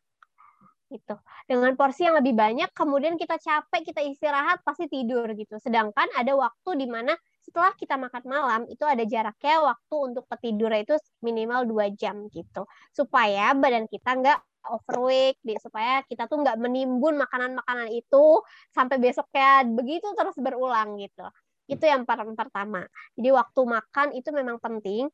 gitu. 0.92 1.16
Dengan 1.48 1.72
porsi 1.80 2.04
yang 2.04 2.20
lebih 2.20 2.36
banyak 2.36 2.70
kemudian 2.76 3.16
kita 3.16 3.40
capek 3.40 3.82
kita 3.88 4.04
istirahat 4.04 4.60
pasti 4.68 4.92
tidur 4.92 5.32
gitu. 5.34 5.56
Sedangkan 5.58 6.12
ada 6.20 6.36
waktu 6.36 6.84
di 6.84 6.88
mana 6.92 7.16
setelah 7.42 7.72
kita 7.80 7.96
makan 7.96 8.24
malam 8.28 8.62
itu 8.68 8.84
ada 8.84 9.02
jaraknya 9.08 9.64
waktu 9.64 9.96
untuk 9.96 10.28
ketidur 10.28 10.70
itu 10.76 11.00
minimal 11.24 11.64
dua 11.64 11.88
jam 11.96 12.28
gitu. 12.28 12.68
Supaya 12.92 13.56
badan 13.56 13.88
kita 13.88 14.20
nggak 14.20 14.40
overweight 14.70 15.42
supaya 15.58 16.06
kita 16.06 16.30
tuh 16.30 16.46
nggak 16.46 16.58
menimbun 16.62 17.18
makanan-makanan 17.18 17.90
itu 17.90 18.46
sampai 18.70 19.02
besoknya 19.02 19.66
begitu 19.66 20.06
terus 20.14 20.38
berulang 20.38 21.02
gitu 21.02 21.26
itu 21.70 21.84
yang 21.86 22.06
pertama. 22.08 22.86
Jadi 23.18 23.30
waktu 23.34 23.62
makan 23.62 24.08
itu 24.18 24.30
memang 24.34 24.58
penting. 24.58 25.10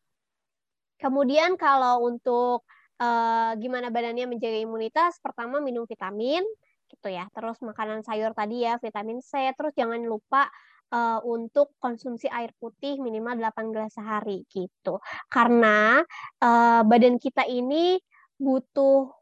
Kemudian 0.97 1.59
kalau 1.59 2.05
untuk 2.07 2.65
uh, 2.97 3.53
gimana 3.57 3.93
badannya 3.93 4.25
menjaga 4.25 4.57
imunitas, 4.57 5.21
pertama 5.21 5.61
minum 5.61 5.85
vitamin 5.85 6.41
gitu 6.87 7.07
ya. 7.11 7.27
Terus 7.35 7.59
makanan 7.61 8.01
sayur 8.01 8.33
tadi 8.33 8.65
ya, 8.65 8.79
vitamin 8.81 9.21
C. 9.21 9.53
Terus 9.53 9.73
jangan 9.77 10.01
lupa 10.01 10.49
uh, 10.91 11.19
untuk 11.23 11.75
konsumsi 11.77 12.31
air 12.31 12.53
putih 12.57 12.97
minimal 12.97 13.37
8 13.37 13.73
gelas 13.75 13.93
sehari 13.93 14.43
gitu. 14.49 14.99
Karena 15.27 16.01
uh, 16.41 16.81
badan 16.87 17.19
kita 17.19 17.45
ini 17.45 17.99
butuh 18.37 19.16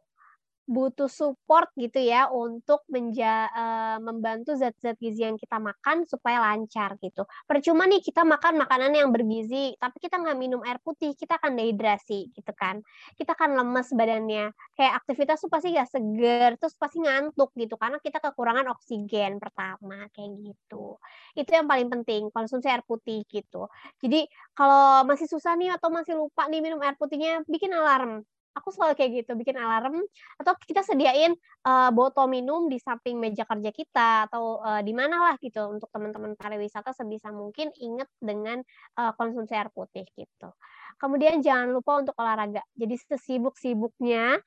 butuh 0.66 1.06
support 1.06 1.70
gitu 1.78 2.02
ya 2.02 2.26
untuk 2.34 2.82
menja 2.90 3.46
uh, 3.54 3.98
membantu 4.02 4.58
zat-zat 4.58 4.98
gizi 4.98 5.22
yang 5.22 5.38
kita 5.38 5.62
makan 5.62 6.10
supaya 6.10 6.42
lancar 6.42 6.98
gitu. 6.98 7.24
Percuma 7.46 7.86
nih 7.86 8.02
kita 8.02 8.26
makan 8.26 8.58
makanan 8.66 8.92
yang 8.98 9.14
bergizi, 9.14 9.78
tapi 9.78 10.02
kita 10.02 10.18
nggak 10.18 10.38
minum 10.38 10.62
air 10.66 10.82
putih, 10.82 11.14
kita 11.14 11.38
akan 11.38 11.54
dehidrasi 11.54 12.34
gitu 12.34 12.52
kan. 12.58 12.82
Kita 13.14 13.38
akan 13.38 13.62
lemes 13.62 13.94
badannya. 13.94 14.46
Kayak 14.74 14.94
aktivitas 15.06 15.38
tuh 15.46 15.50
pasti 15.54 15.78
gak 15.78 15.90
seger, 15.90 16.50
terus 16.58 16.74
pasti 16.76 16.98
ngantuk 17.00 17.54
gitu 17.56 17.78
karena 17.78 18.02
kita 18.02 18.18
kekurangan 18.20 18.66
oksigen 18.74 19.38
pertama 19.38 20.10
kayak 20.18 20.34
gitu. 20.42 20.98
Itu 21.38 21.50
yang 21.54 21.70
paling 21.70 21.88
penting, 21.94 22.34
konsumsi 22.34 22.68
air 22.74 22.82
putih 22.84 23.22
gitu. 23.30 23.70
Jadi 24.02 24.26
kalau 24.58 25.06
masih 25.06 25.30
susah 25.30 25.54
nih 25.56 25.78
atau 25.78 25.94
masih 25.94 26.18
lupa 26.18 26.50
nih 26.50 26.60
minum 26.66 26.82
air 26.82 26.98
putihnya, 26.98 27.46
bikin 27.46 27.70
alarm 27.70 28.26
aku 28.56 28.72
selalu 28.72 28.94
kayak 28.96 29.12
gitu 29.22 29.32
bikin 29.36 29.60
alarm 29.60 30.00
atau 30.40 30.54
kita 30.64 30.82
sediain 30.82 31.36
uh, 31.68 31.92
botol 31.92 32.32
minum 32.32 32.72
di 32.72 32.80
samping 32.80 33.20
meja 33.20 33.44
kerja 33.44 33.70
kita 33.70 34.32
atau 34.32 34.64
uh, 34.64 34.80
di 34.80 34.96
mana 34.96 35.20
lah 35.20 35.36
gitu 35.44 35.60
untuk 35.68 35.92
teman-teman 35.92 36.40
pariwisata 36.40 36.96
sebisa 36.96 37.36
mungkin 37.36 37.70
inget 37.78 38.08
dengan 38.18 38.64
uh, 38.96 39.12
konsumsi 39.20 39.54
air 39.54 39.68
putih 39.76 40.08
gitu. 40.16 40.50
Kemudian 40.96 41.44
jangan 41.44 41.76
lupa 41.76 42.00
untuk 42.00 42.16
olahraga. 42.16 42.64
Jadi 42.72 42.96
sesibuk-sibuknya 42.96 44.40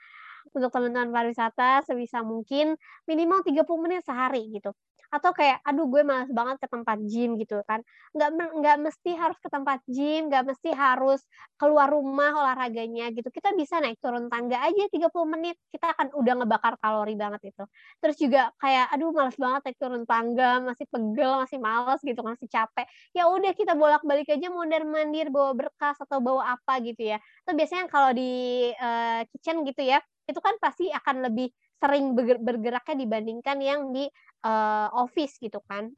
untuk 0.56 0.72
teman-teman 0.72 1.12
pariwisata 1.12 1.84
sebisa 1.84 2.24
mungkin 2.24 2.72
minimal 3.04 3.44
30 3.44 3.84
menit 3.84 4.00
sehari 4.08 4.48
gitu 4.48 4.72
atau 5.08 5.30
kayak 5.32 5.60
aduh 5.64 5.86
gue 5.88 6.02
malas 6.04 6.30
banget 6.32 6.56
ke 6.62 6.66
tempat 6.70 6.98
gym 7.08 7.36
gitu 7.40 7.60
kan. 7.68 7.80
Nggak 8.16 8.30
nggak 8.60 8.76
mesti 8.84 9.10
harus 9.16 9.38
ke 9.40 9.48
tempat 9.48 9.80
gym 9.88 10.28
nggak 10.32 10.44
mesti 10.48 10.70
harus 10.76 11.20
keluar 11.60 11.88
rumah 11.90 12.32
olahraganya 12.36 13.10
gitu. 13.16 13.28
Kita 13.32 13.52
bisa 13.56 13.80
naik 13.82 13.98
turun 14.00 14.28
tangga 14.32 14.60
aja 14.64 14.84
30 14.92 15.28
menit 15.28 15.56
kita 15.72 15.92
akan 15.96 16.12
udah 16.16 16.34
ngebakar 16.44 16.74
kalori 16.80 17.14
banget 17.18 17.52
itu 17.54 17.64
terus 18.02 18.16
juga 18.18 18.50
kayak 18.62 18.90
aduh 18.94 19.10
malas 19.14 19.36
banget 19.38 19.60
naik 19.68 19.78
turun 19.80 20.02
tangga 20.08 20.50
masih 20.62 20.86
pegel 20.90 21.32
masih 21.42 21.58
malas 21.60 22.00
gitu 22.04 22.20
masih 22.22 22.46
capek. 22.50 22.86
Ya 23.16 23.26
udah 23.30 23.52
kita 23.56 23.72
bolak 23.78 24.02
balik 24.06 24.28
aja 24.30 24.48
mondar 24.52 24.82
mandir 24.86 25.28
bawa 25.32 25.52
berkas 25.56 25.96
atau 26.02 26.18
bawa 26.22 26.56
apa 26.58 26.80
gitu 26.84 27.02
ya. 27.14 27.18
Itu 27.46 27.52
biasanya 27.56 27.84
kalau 27.90 28.10
di 28.14 28.30
uh, 28.76 29.22
kitchen 29.32 29.64
gitu 29.66 29.82
ya 29.84 29.98
itu 30.28 30.40
kan 30.44 30.54
pasti 30.60 30.92
akan 30.92 31.24
lebih 31.24 31.48
sering 31.78 32.14
bergeraknya 32.18 32.96
dibandingkan 33.06 33.58
yang 33.62 33.80
di 33.94 34.10
uh, 34.44 34.88
office 34.98 35.38
gitu 35.38 35.62
kan 35.66 35.90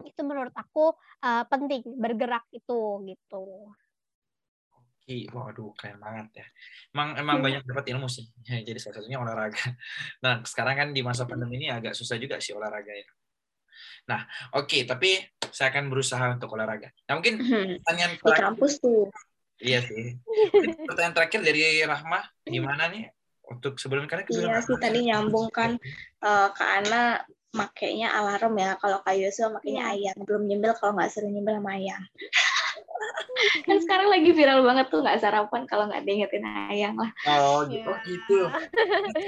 itu 0.00 0.20
menurut 0.24 0.52
aku 0.56 0.96
uh, 1.24 1.44
penting 1.46 1.84
bergerak 1.96 2.44
itu 2.52 3.04
gitu 3.04 3.44
Oke, 5.10 5.26
waduh 5.34 5.74
keren 5.74 5.98
banget 5.98 6.44
ya. 6.44 6.46
Emang 6.94 7.18
emang 7.18 7.36
hmm. 7.40 7.46
banyak 7.50 7.62
dapat 7.66 7.84
ilmu 7.90 8.06
sih. 8.06 8.30
Jadi 8.68 8.78
salah 8.78 9.02
satunya 9.02 9.18
olahraga. 9.18 9.58
Nah 10.22 10.44
sekarang 10.46 10.76
kan 10.76 10.88
di 10.94 11.02
masa 11.02 11.26
pandemi 11.26 11.58
ini 11.58 11.66
agak 11.66 11.98
susah 11.98 12.14
juga 12.14 12.38
sih 12.38 12.54
olahraga 12.54 12.94
ya. 12.94 13.08
Nah 14.06 14.22
oke, 14.54 14.70
okay, 14.70 14.86
tapi 14.86 15.18
saya 15.50 15.74
akan 15.74 15.90
berusaha 15.90 16.38
untuk 16.38 16.54
olahraga. 16.54 16.94
Nah 17.10 17.18
mungkin 17.18 17.42
hmm. 17.42 17.82
pertanyaan 17.82 18.12
terakhir. 18.22 18.38
Di 18.38 18.44
kampus 18.54 18.72
tuh. 18.78 19.10
Iya 19.58 19.80
sih. 19.82 20.14
Pertanyaan 20.86 21.14
terakhir 21.18 21.40
dari 21.42 21.82
Rahma, 21.82 22.20
gimana 22.46 22.86
nih 22.94 23.10
untuk 23.50 23.76
sebelum 23.82 24.06
karena 24.06 24.24
iya 24.30 24.62
sih 24.62 24.78
tadi 24.78 25.10
nyambung 25.10 25.50
kan 25.50 25.74
uh, 26.22 26.48
ke 26.54 26.62
Ana 26.62 27.18
makainya 27.50 28.14
alarm 28.14 28.54
ya 28.54 28.78
kalau 28.78 29.02
Kak 29.02 29.18
Yosua 29.18 29.50
makainya 29.50 29.90
iya. 29.90 30.14
ayam 30.14 30.22
belum 30.22 30.46
nyembel 30.46 30.72
kalau 30.78 30.94
nggak 30.94 31.10
sering 31.10 31.34
nyembel 31.34 31.58
sama 31.58 31.74
ayam. 31.74 32.02
Kan 33.66 33.80
sekarang 33.80 34.12
lagi 34.12 34.30
viral 34.36 34.60
banget 34.62 34.92
tuh 34.92 35.00
nggak 35.00 35.18
sarapan 35.18 35.64
kalau 35.66 35.88
nggak 35.90 36.04
diingetin 36.06 36.44
ayam 36.46 36.94
lah. 36.94 37.10
Oh 37.26 37.66
gitu 37.66 37.90
yeah. 37.90 38.06
gitu. 38.06 38.38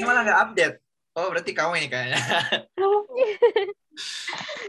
Malah 0.07 0.23
nggak 0.23 0.41
update. 0.49 0.77
Oh 1.19 1.27
berarti 1.33 1.53
kamu 1.53 1.83
ini 1.83 1.89
kayaknya. 1.91 2.21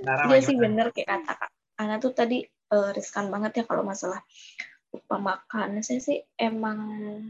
Iya 0.04 0.40
sih 0.44 0.58
bener 0.58 0.90
kayak 0.92 1.24
kata 1.24 1.34
Kak 1.46 1.52
Ana 1.78 1.96
tuh 2.02 2.12
tadi 2.12 2.42
uh, 2.74 2.90
riskan 2.92 3.30
banget 3.30 3.62
ya 3.62 3.64
kalau 3.70 3.86
masalah 3.86 4.20
lupa 4.90 5.16
makan. 5.22 5.80
Saya 5.86 6.02
sih 6.02 6.18
emang 6.42 6.80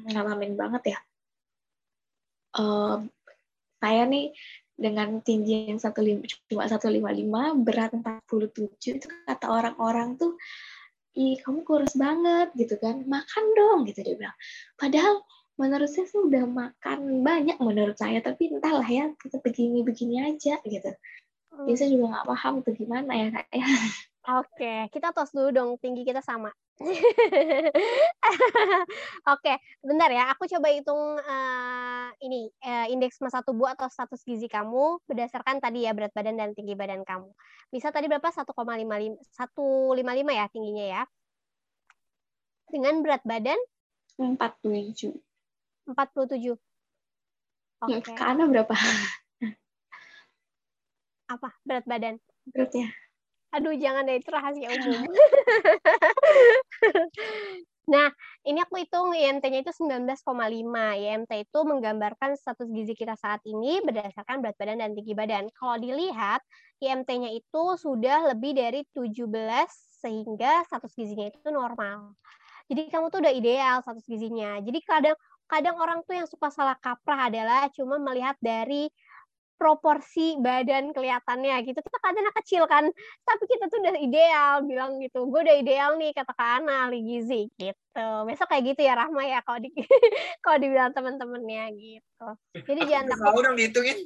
ngalamin 0.07 0.55
banget 0.55 0.95
ya 0.95 0.99
uh, 2.57 3.01
saya 3.83 4.03
nih 4.07 4.31
dengan 4.73 5.21
tinggi 5.21 5.69
yang 5.69 5.77
satu 5.77 6.01
cuma 6.49 6.65
155 6.65 6.97
berat 7.61 7.91
47 7.93 8.97
itu 8.97 9.07
kata 9.29 9.45
orang-orang 9.45 10.17
tuh 10.17 10.33
ih 11.13 11.37
kamu 11.45 11.61
kurus 11.61 11.93
banget 11.93 12.49
gitu 12.57 12.79
kan. 12.81 13.05
Makan 13.05 13.45
dong 13.53 13.79
gitu 13.85 14.01
dia 14.01 14.17
bilang. 14.17 14.37
Padahal 14.79 15.21
menurut 15.61 15.89
saya 15.89 16.09
sih 16.09 16.17
udah 16.17 16.49
makan 16.49 17.21
banyak 17.21 17.61
menurut 17.61 17.93
saya 17.93 18.17
tapi 18.25 18.49
entahlah 18.49 18.85
ya 18.89 19.13
kita 19.21 19.37
begini 19.45 19.85
begini 19.85 20.25
aja 20.25 20.57
gitu. 20.65 20.89
Hmm. 21.53 21.69
jadi 21.69 21.77
saya 21.77 21.89
juga 21.93 22.05
nggak 22.17 22.27
paham 22.33 22.53
tuh 22.65 22.73
gimana 22.73 23.11
ya 23.13 23.27
kayak 23.29 23.69
Oke, 24.23 24.87
kita 24.87 25.11
tos 25.11 25.35
dulu 25.35 25.51
dong 25.51 25.69
tinggi 25.83 26.07
kita 26.07 26.23
sama. 26.23 26.47
Oke, 29.35 29.53
bentar 29.83 30.07
ya. 30.15 30.31
Aku 30.31 30.47
coba 30.47 30.71
hitung 30.71 31.19
uh, 31.19 32.07
ini 32.23 32.47
uh, 32.63 32.87
indeks 32.87 33.19
masa 33.19 33.43
tubuh 33.43 33.67
atau 33.67 33.91
status 33.91 34.23
gizi 34.23 34.47
kamu 34.47 35.03
berdasarkan 35.11 35.59
tadi 35.59 35.83
ya 35.83 35.91
berat 35.91 36.15
badan 36.15 36.39
dan 36.39 36.55
tinggi 36.55 36.71
badan 36.71 37.03
kamu. 37.03 37.35
Bisa 37.67 37.91
tadi 37.91 38.07
berapa? 38.07 38.23
1,55 38.23 38.55
155 38.55 40.39
ya 40.39 40.45
tingginya 40.47 40.85
ya. 40.87 41.03
Dengan 42.71 43.03
berat 43.03 43.27
badan 43.27 43.59
47. 44.15 45.19
47. 45.91 46.55
Oke. 47.83 47.99
Okay. 47.99 48.15
Ke 48.15 48.43
berapa? 48.47 48.71
Apa? 51.35 51.49
Berat 51.67 51.83
badan? 51.83 52.23
Beratnya. 52.47 53.02
Aduh, 53.53 53.77
jangan 53.77 54.03
deh, 54.09 54.17
itu 54.17 54.29
rahasia 54.33 54.69
umum. 54.73 55.05
nah, 57.93 58.09
ini 58.47 58.59
aku 58.63 58.81
hitung 58.81 59.13
IMT-nya 59.13 59.61
itu 59.63 59.71
19,5. 59.75 60.95
IMT 60.97 61.31
itu 61.45 61.59
menggambarkan 61.63 62.35
status 62.39 62.69
gizi 62.71 62.93
kita 62.97 63.15
saat 63.19 63.39
ini 63.45 63.83
berdasarkan 63.83 64.41
berat 64.43 64.57
badan 64.57 64.81
dan 64.81 64.91
tinggi 64.97 65.13
badan. 65.13 65.49
Kalau 65.55 65.77
dilihat, 65.79 66.41
IMT-nya 66.83 67.31
itu 67.35 67.63
sudah 67.79 68.33
lebih 68.33 68.57
dari 68.57 68.83
17 68.91 69.69
sehingga 70.03 70.65
status 70.67 70.91
gizinya 70.97 71.29
itu 71.31 71.49
normal. 71.53 72.17
Jadi 72.71 72.89
kamu 72.91 73.11
tuh 73.11 73.19
udah 73.23 73.33
ideal 73.33 73.83
status 73.83 74.05
gizinya. 74.07 74.59
Jadi 74.63 74.79
kadang 74.83 75.17
kadang 75.47 75.75
orang 75.77 76.01
tuh 76.07 76.15
yang 76.17 76.27
suka 76.27 76.49
salah 76.49 76.75
kaprah 76.79 77.29
adalah 77.29 77.67
cuma 77.75 77.99
melihat 77.99 78.35
dari 78.41 78.89
proporsi 79.63 80.35
badan 80.43 80.91
kelihatannya 80.91 81.55
gitu. 81.63 81.79
Kita 81.79 81.97
kadang 82.03 82.27
kecil 82.43 82.67
kan. 82.67 82.83
Tapi 83.23 83.43
kita 83.47 83.71
tuh 83.71 83.79
udah 83.79 83.95
ideal 83.95 84.67
bilang 84.67 84.99
gitu 84.99 85.23
gue 85.23 85.39
udah 85.39 85.55
ideal 85.55 85.95
nih 85.95 86.11
kata 86.11 86.35
Kak 86.35 86.49
Ana 86.59 86.91
ahli 86.91 86.99
gizi 86.99 87.47
gitu. 87.55 88.07
Besok 88.27 88.51
kayak 88.51 88.75
gitu 88.75 88.83
ya 88.83 88.99
Rahma 88.99 89.23
ya 89.23 89.39
kalau 89.47 89.63
di 89.63 89.71
kalau 90.43 90.57
dibilang 90.59 90.91
teman-temannya 90.91 91.63
gitu. 91.79 92.27
Jadi 92.59 92.81
Aku 92.83 92.91
jangan 92.91 93.15
takut. 93.15 93.41
dong 93.47 93.55
dihitungin. 93.55 93.97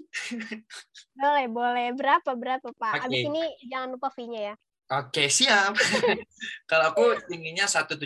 Boleh 1.17 1.45
boleh. 1.49 1.87
Berapa 1.97 2.31
berapa 2.37 2.69
Pak? 2.77 2.93
Okay. 3.01 3.05
abis 3.09 3.21
ini 3.33 3.43
jangan 3.65 3.97
lupa 3.97 4.13
fee-nya 4.13 4.53
ya. 4.53 4.55
Oke 4.93 5.25
okay, 5.25 5.27
siap. 5.33 5.73
Kalau 6.69 6.93
aku 6.93 7.17
tingginya 7.25 7.65
173 7.65 7.97
oke. 7.97 8.05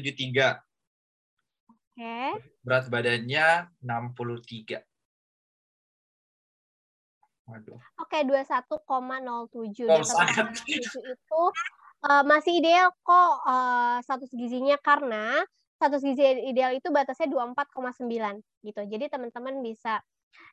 Okay. 2.00 2.32
berat 2.64 2.88
badannya 2.88 3.68
63 3.84 4.91
Oke, 8.00 8.18
21,07. 8.24 8.80
Oh, 8.88 9.90
nah, 9.90 10.02
itu 11.02 11.44
uh, 12.08 12.24
masih 12.26 12.62
ideal 12.62 12.90
kok 13.04 13.32
uh, 13.46 13.98
status 14.02 14.32
gizinya 14.34 14.78
karena 14.82 15.44
status 15.82 16.06
gizi 16.06 16.22
ideal 16.46 16.78
itu 16.78 16.94
batasnya 16.94 17.30
24,9 17.30 18.06
gitu. 18.66 18.82
Jadi 18.86 19.06
teman-teman 19.10 19.66
bisa 19.66 20.02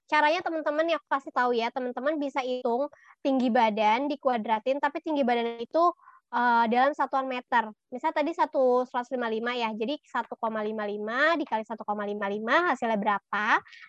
caranya 0.08 0.40
teman-teman 0.40 0.96
yang 0.96 1.02
kasih 1.06 1.30
tahu 1.30 1.52
ya, 1.52 1.68
teman-teman 1.68 2.16
bisa 2.16 2.40
hitung 2.40 2.88
tinggi 3.20 3.52
badan 3.52 4.08
dikuadratin 4.08 4.80
tapi 4.80 5.04
tinggi 5.04 5.22
badan 5.22 5.60
itu 5.60 5.92
uh, 6.32 6.64
dalam 6.68 6.92
satuan 6.92 7.28
meter. 7.28 7.68
Misal 7.88 8.12
tadi 8.12 8.32
1 8.32 8.48
155 8.48 9.16
ya, 9.56 9.70
jadi 9.72 9.94
1,55 9.96 11.40
dikali 11.40 11.64
1,55 11.64 12.68
hasilnya 12.68 12.98
berapa? 13.00 13.46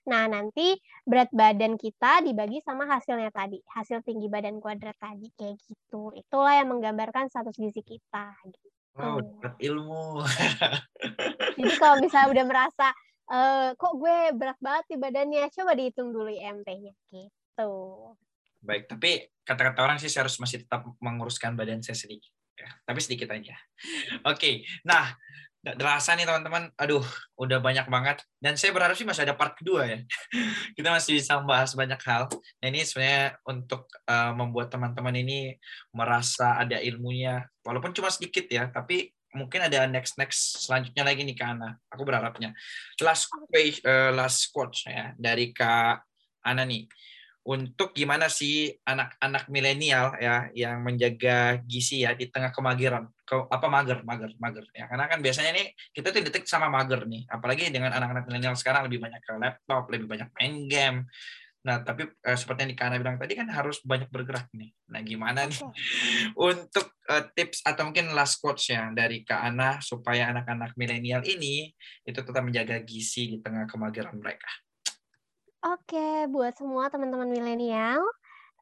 Nah, 0.07 0.23
nanti 0.31 0.79
berat 1.03 1.31
badan 1.31 1.75
kita 1.75 2.23
dibagi 2.23 2.63
sama 2.63 2.87
hasilnya 2.87 3.31
tadi, 3.31 3.59
hasil 3.75 4.03
tinggi 4.03 4.31
badan 4.31 4.63
kuadrat 4.63 4.95
tadi 4.99 5.27
kayak 5.35 5.59
gitu. 5.67 6.15
Itulah 6.15 6.59
yang 6.59 6.71
menggambarkan 6.71 7.27
status 7.27 7.55
gizi 7.59 7.83
kita. 7.83 8.35
Gitu. 8.47 8.67
Wow, 8.99 9.23
dapat 9.23 9.55
ilmu. 9.63 10.23
jadi 11.59 11.73
kalau 11.79 11.95
misalnya 12.03 12.29
udah 12.35 12.45
merasa 12.47 12.87
uh, 13.31 13.71
kok 13.77 13.93
gue 13.95 14.17
berat 14.35 14.59
banget 14.59 14.85
di 14.91 14.97
badannya, 14.99 15.43
coba 15.55 15.71
dihitung 15.77 16.09
dulu 16.11 16.27
IMT-nya 16.27 16.93
gitu. 17.13 17.73
Baik, 18.59 18.91
tapi 18.91 19.23
kata-kata 19.49 19.81
orang 19.81 19.97
sih 19.97 20.13
saya 20.13 20.29
harus 20.29 20.37
masih 20.37 20.61
tetap 20.61 20.85
menguruskan 21.01 21.57
badan 21.57 21.81
saya 21.81 21.97
sedikit. 21.97 22.29
Ya, 22.53 22.69
tapi 22.85 23.01
sedikit 23.01 23.33
aja. 23.33 23.57
Oke, 24.27 24.37
okay. 24.37 24.55
nah 24.85 25.15
terasa 25.59 26.15
nih 26.15 26.23
teman-teman, 26.23 26.71
aduh 26.77 27.03
udah 27.35 27.57
banyak 27.59 27.87
banget. 27.89 28.21
Dan 28.37 28.55
saya 28.55 28.71
berharap 28.71 28.95
sih 28.95 29.07
masih 29.07 29.25
ada 29.25 29.33
part 29.33 29.57
kedua 29.57 29.89
ya. 29.89 29.99
Kita 30.77 30.93
masih 30.93 31.17
bisa 31.17 31.41
membahas 31.41 31.73
banyak 31.73 31.99
hal. 32.05 32.29
Nah 32.29 32.67
ini 32.69 32.85
sebenarnya 32.85 33.41
untuk 33.43 33.89
uh, 34.05 34.31
membuat 34.37 34.69
teman-teman 34.69 35.15
ini 35.17 35.57
merasa 35.91 36.61
ada 36.61 36.77
ilmunya, 36.77 37.47
walaupun 37.65 37.91
cuma 37.91 38.13
sedikit 38.13 38.45
ya, 38.47 38.69
tapi 38.69 39.11
mungkin 39.33 39.61
ada 39.61 39.85
next 39.85 40.17
next 40.17 40.65
selanjutnya 40.65 41.03
lagi 41.03 41.25
nih 41.25 41.35
Kak 41.35 41.49
Ana. 41.57 41.75
Aku 41.91 42.05
berharapnya. 42.07 42.53
Last 43.01 43.33
page, 43.51 43.81
uh, 43.83 44.13
last 44.13 44.51
quote 44.53 44.77
ya 44.85 45.11
dari 45.19 45.51
Kak 45.51 46.05
Ana 46.43 46.63
nih 46.63 46.87
untuk 47.47 47.95
gimana 47.95 48.27
sih 48.27 48.75
anak-anak 48.83 49.47
milenial 49.47 50.13
ya 50.19 50.51
yang 50.51 50.83
menjaga 50.83 51.63
gizi 51.63 52.03
ya 52.03 52.11
di 52.11 52.27
tengah 52.27 52.51
kemageran 52.51 53.07
ke 53.23 53.35
apa 53.47 53.67
mager 53.71 54.03
mager 54.03 54.31
mager 54.37 54.65
ya. 54.75 54.85
Karena 54.91 55.07
kan 55.07 55.23
biasanya 55.23 55.55
nih 55.55 55.71
kita 55.95 56.11
tuh 56.11 56.19
detik 56.19 56.45
sama 56.45 56.67
mager 56.67 57.07
nih. 57.07 57.23
Apalagi 57.31 57.71
dengan 57.71 57.95
anak-anak 57.95 58.27
milenial 58.27 58.59
sekarang 58.59 58.91
lebih 58.91 58.99
banyak 58.99 59.21
ke 59.23 59.33
laptop 59.39 59.87
lebih 59.87 60.07
banyak 60.11 60.29
main 60.35 60.53
game. 60.67 60.99
Nah 61.63 61.83
tapi 61.83 62.07
eh, 62.07 62.37
seperti 62.37 62.67
yang 62.67 62.71
Dikana 62.75 62.95
bilang 62.99 63.17
tadi 63.19 63.33
kan 63.39 63.47
harus 63.47 63.79
banyak 63.87 64.11
bergerak 64.11 64.51
nih. 64.51 64.69
Nah 64.91 64.99
gimana 64.99 65.47
nih 65.47 65.59
untuk 66.51 66.91
uh, 67.07 67.23
tips 67.33 67.63
atau 67.63 67.87
mungkin 67.87 68.11
last 68.11 68.43
quotes 68.43 68.67
ya 68.67 68.91
dari 68.91 69.23
Kak 69.23 69.41
Ana 69.47 69.79
supaya 69.79 70.27
anak-anak 70.35 70.75
milenial 70.75 71.23
ini 71.23 71.71
itu 72.03 72.19
tetap 72.19 72.43
menjaga 72.43 72.83
gizi 72.83 73.31
di 73.31 73.37
tengah 73.39 73.63
kemageran 73.65 74.19
mereka 74.19 74.51
Oke, 75.59 76.23
buat 76.31 76.55
semua 76.55 76.87
teman-teman 76.87 77.27
milenial, 77.27 77.99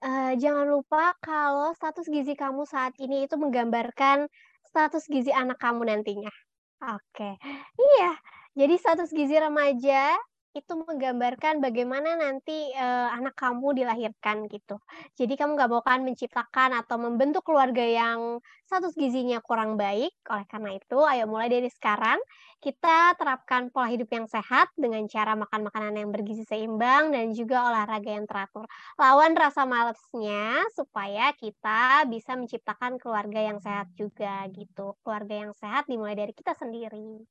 uh, 0.02 0.34
jangan 0.34 0.66
lupa 0.66 1.14
kalau 1.22 1.70
status 1.78 2.10
gizi 2.10 2.34
kamu 2.34 2.66
saat 2.66 2.98
ini 2.98 3.30
itu 3.30 3.38
menggambarkan 3.38 4.26
status 4.66 5.06
gizi 5.06 5.30
anak 5.30 5.62
kamu 5.62 5.86
nantinya. 5.94 6.34
Oke, 6.82 7.38
iya. 7.78 8.18
Jadi 8.58 8.82
status 8.82 9.14
gizi 9.14 9.38
remaja 9.38 10.18
itu 10.58 10.74
menggambarkan 10.74 11.62
bagaimana 11.62 12.18
nanti 12.18 12.74
uh, 12.74 13.14
anak 13.14 13.38
kamu 13.38 13.78
dilahirkan 13.78 14.50
gitu. 14.50 14.82
Jadi 15.14 15.34
kamu 15.38 15.54
nggak 15.54 15.70
mau 15.70 15.84
kan 15.86 16.02
menciptakan 16.02 16.74
atau 16.82 16.98
membentuk 16.98 17.46
keluarga 17.46 17.86
yang 17.86 18.42
status 18.66 18.98
gizinya 18.98 19.38
kurang 19.46 19.78
baik. 19.78 20.12
Oleh 20.34 20.46
karena 20.50 20.74
itu, 20.74 20.98
ayo 21.06 21.30
mulai 21.30 21.48
dari 21.54 21.70
sekarang 21.70 22.18
kita 22.58 23.14
terapkan 23.22 23.70
pola 23.70 23.86
hidup 23.88 24.10
yang 24.10 24.26
sehat 24.26 24.74
dengan 24.74 25.06
cara 25.06 25.38
makan 25.38 25.70
makanan 25.70 25.94
yang 25.94 26.10
bergizi 26.10 26.42
seimbang 26.50 27.14
dan 27.14 27.32
juga 27.38 27.70
olahraga 27.70 28.10
yang 28.18 28.26
teratur. 28.26 28.66
Lawan 28.98 29.38
rasa 29.38 29.64
malesnya 29.70 30.66
supaya 30.74 31.30
kita 31.38 32.10
bisa 32.10 32.34
menciptakan 32.34 32.98
keluarga 32.98 33.40
yang 33.46 33.62
sehat 33.62 33.94
juga 33.94 34.50
gitu. 34.50 34.98
Keluarga 35.06 35.36
yang 35.48 35.54
sehat 35.54 35.86
dimulai 35.86 36.18
dari 36.18 36.34
kita 36.34 36.58
sendiri. 36.58 37.22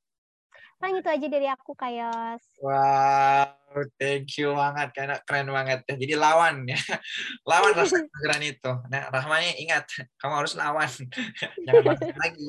Paling 0.76 1.00
itu 1.00 1.08
aja 1.08 1.26
dari 1.32 1.48
aku, 1.48 1.72
Kayos. 1.72 2.44
Wow, 2.60 3.80
thank 3.96 4.28
you 4.36 4.52
banget. 4.52 4.92
Karena 4.92 5.16
keren 5.24 5.48
banget. 5.48 5.88
ya. 5.88 5.94
Jadi 5.96 6.14
lawan 6.20 6.68
ya. 6.68 6.76
Lawan 7.50 7.72
rasa 7.72 7.96
kegeran 8.12 8.42
itu. 8.44 8.72
Nah, 8.92 9.08
Rahmani 9.08 9.56
ingat, 9.64 9.88
kamu 10.20 10.34
harus 10.36 10.52
lawan. 10.52 10.90
Jangan 11.66 11.80
masuk 11.80 12.16
lagi. 12.20 12.44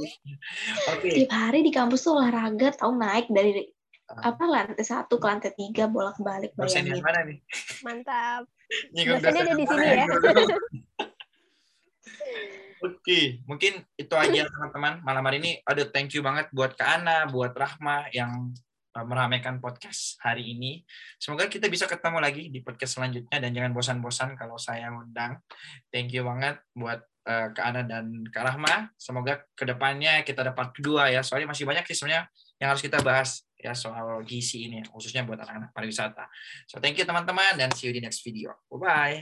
Oke. 0.91 0.99
Okay. 0.99 1.11
Tiap 1.23 1.31
hari 1.31 1.59
di 1.63 1.71
kampus 1.71 2.03
tuh 2.03 2.19
olahraga, 2.19 2.75
tahu 2.75 2.99
naik 2.99 3.31
dari 3.31 3.63
ah. 4.11 4.35
apa 4.35 4.43
lantai 4.43 4.83
satu 4.83 5.15
ke 5.15 5.25
lantai 5.25 5.55
tiga 5.55 5.87
bolak 5.87 6.19
balik 6.19 6.51
bayangin. 6.59 6.99
mana 6.99 7.23
nih? 7.23 7.39
Mantap. 7.79 8.43
Dosennya 8.91 9.41
ada 9.47 9.53
di 9.55 9.63
sini 9.63 9.87
ya. 9.87 10.05
Oke, 12.77 13.41
mungkin 13.49 13.81
itu 13.97 14.13
aja 14.13 14.45
teman-teman 14.53 15.01
malam 15.01 15.23
hari 15.25 15.41
ini. 15.41 15.51
Aduh, 15.65 15.89
thank 15.89 16.13
you 16.13 16.21
banget 16.21 16.49
buat 16.53 16.77
Kak 16.77 17.01
Ana, 17.01 17.25
buat 17.25 17.57
Rahma 17.57 18.05
yang 18.13 18.53
uh, 18.93 19.05
meramaikan 19.05 19.57
podcast 19.57 20.21
hari 20.21 20.53
ini. 20.53 20.85
Semoga 21.17 21.49
kita 21.49 21.65
bisa 21.69 21.89
ketemu 21.89 22.21
lagi 22.21 22.53
di 22.53 22.61
podcast 22.61 23.01
selanjutnya 23.01 23.37
dan 23.37 23.49
jangan 23.53 23.71
bosan-bosan 23.73 24.37
kalau 24.37 24.61
saya 24.61 24.93
undang. 24.93 25.41
Thank 25.89 26.13
you 26.13 26.21
banget 26.21 26.61
buat 26.77 27.01
uh, 27.25 27.49
Kak 27.53 27.65
Ana 27.65 27.81
dan 27.85 28.25
Kak 28.29 28.45
Rahma. 28.45 28.93
Semoga 28.97 29.41
ke 29.57 29.65
depannya 29.65 30.21
kita 30.21 30.45
dapat 30.45 30.73
kedua 30.77 31.09
ya. 31.09 31.25
Soalnya 31.25 31.49
masih 31.49 31.65
banyak 31.65 31.85
sih 31.89 31.97
sebenarnya 31.97 32.29
yang 32.57 32.73
harus 32.73 32.81
kita 32.81 33.01
bahas 33.05 33.45
ya 33.57 33.73
soal 33.73 34.21
gizi 34.21 34.69
ini 34.69 34.85
khususnya 34.85 35.25
buat 35.25 35.37
anak-anak 35.41 35.73
pariwisata. 35.73 36.29
So 36.69 36.77
thank 36.77 36.97
you 36.97 37.05
teman-teman 37.05 37.57
dan 37.57 37.73
see 37.73 37.89
you 37.89 37.93
di 37.93 38.01
next 38.01 38.21
video. 38.21 38.53
Bye 38.69 38.77
bye. 38.77 39.17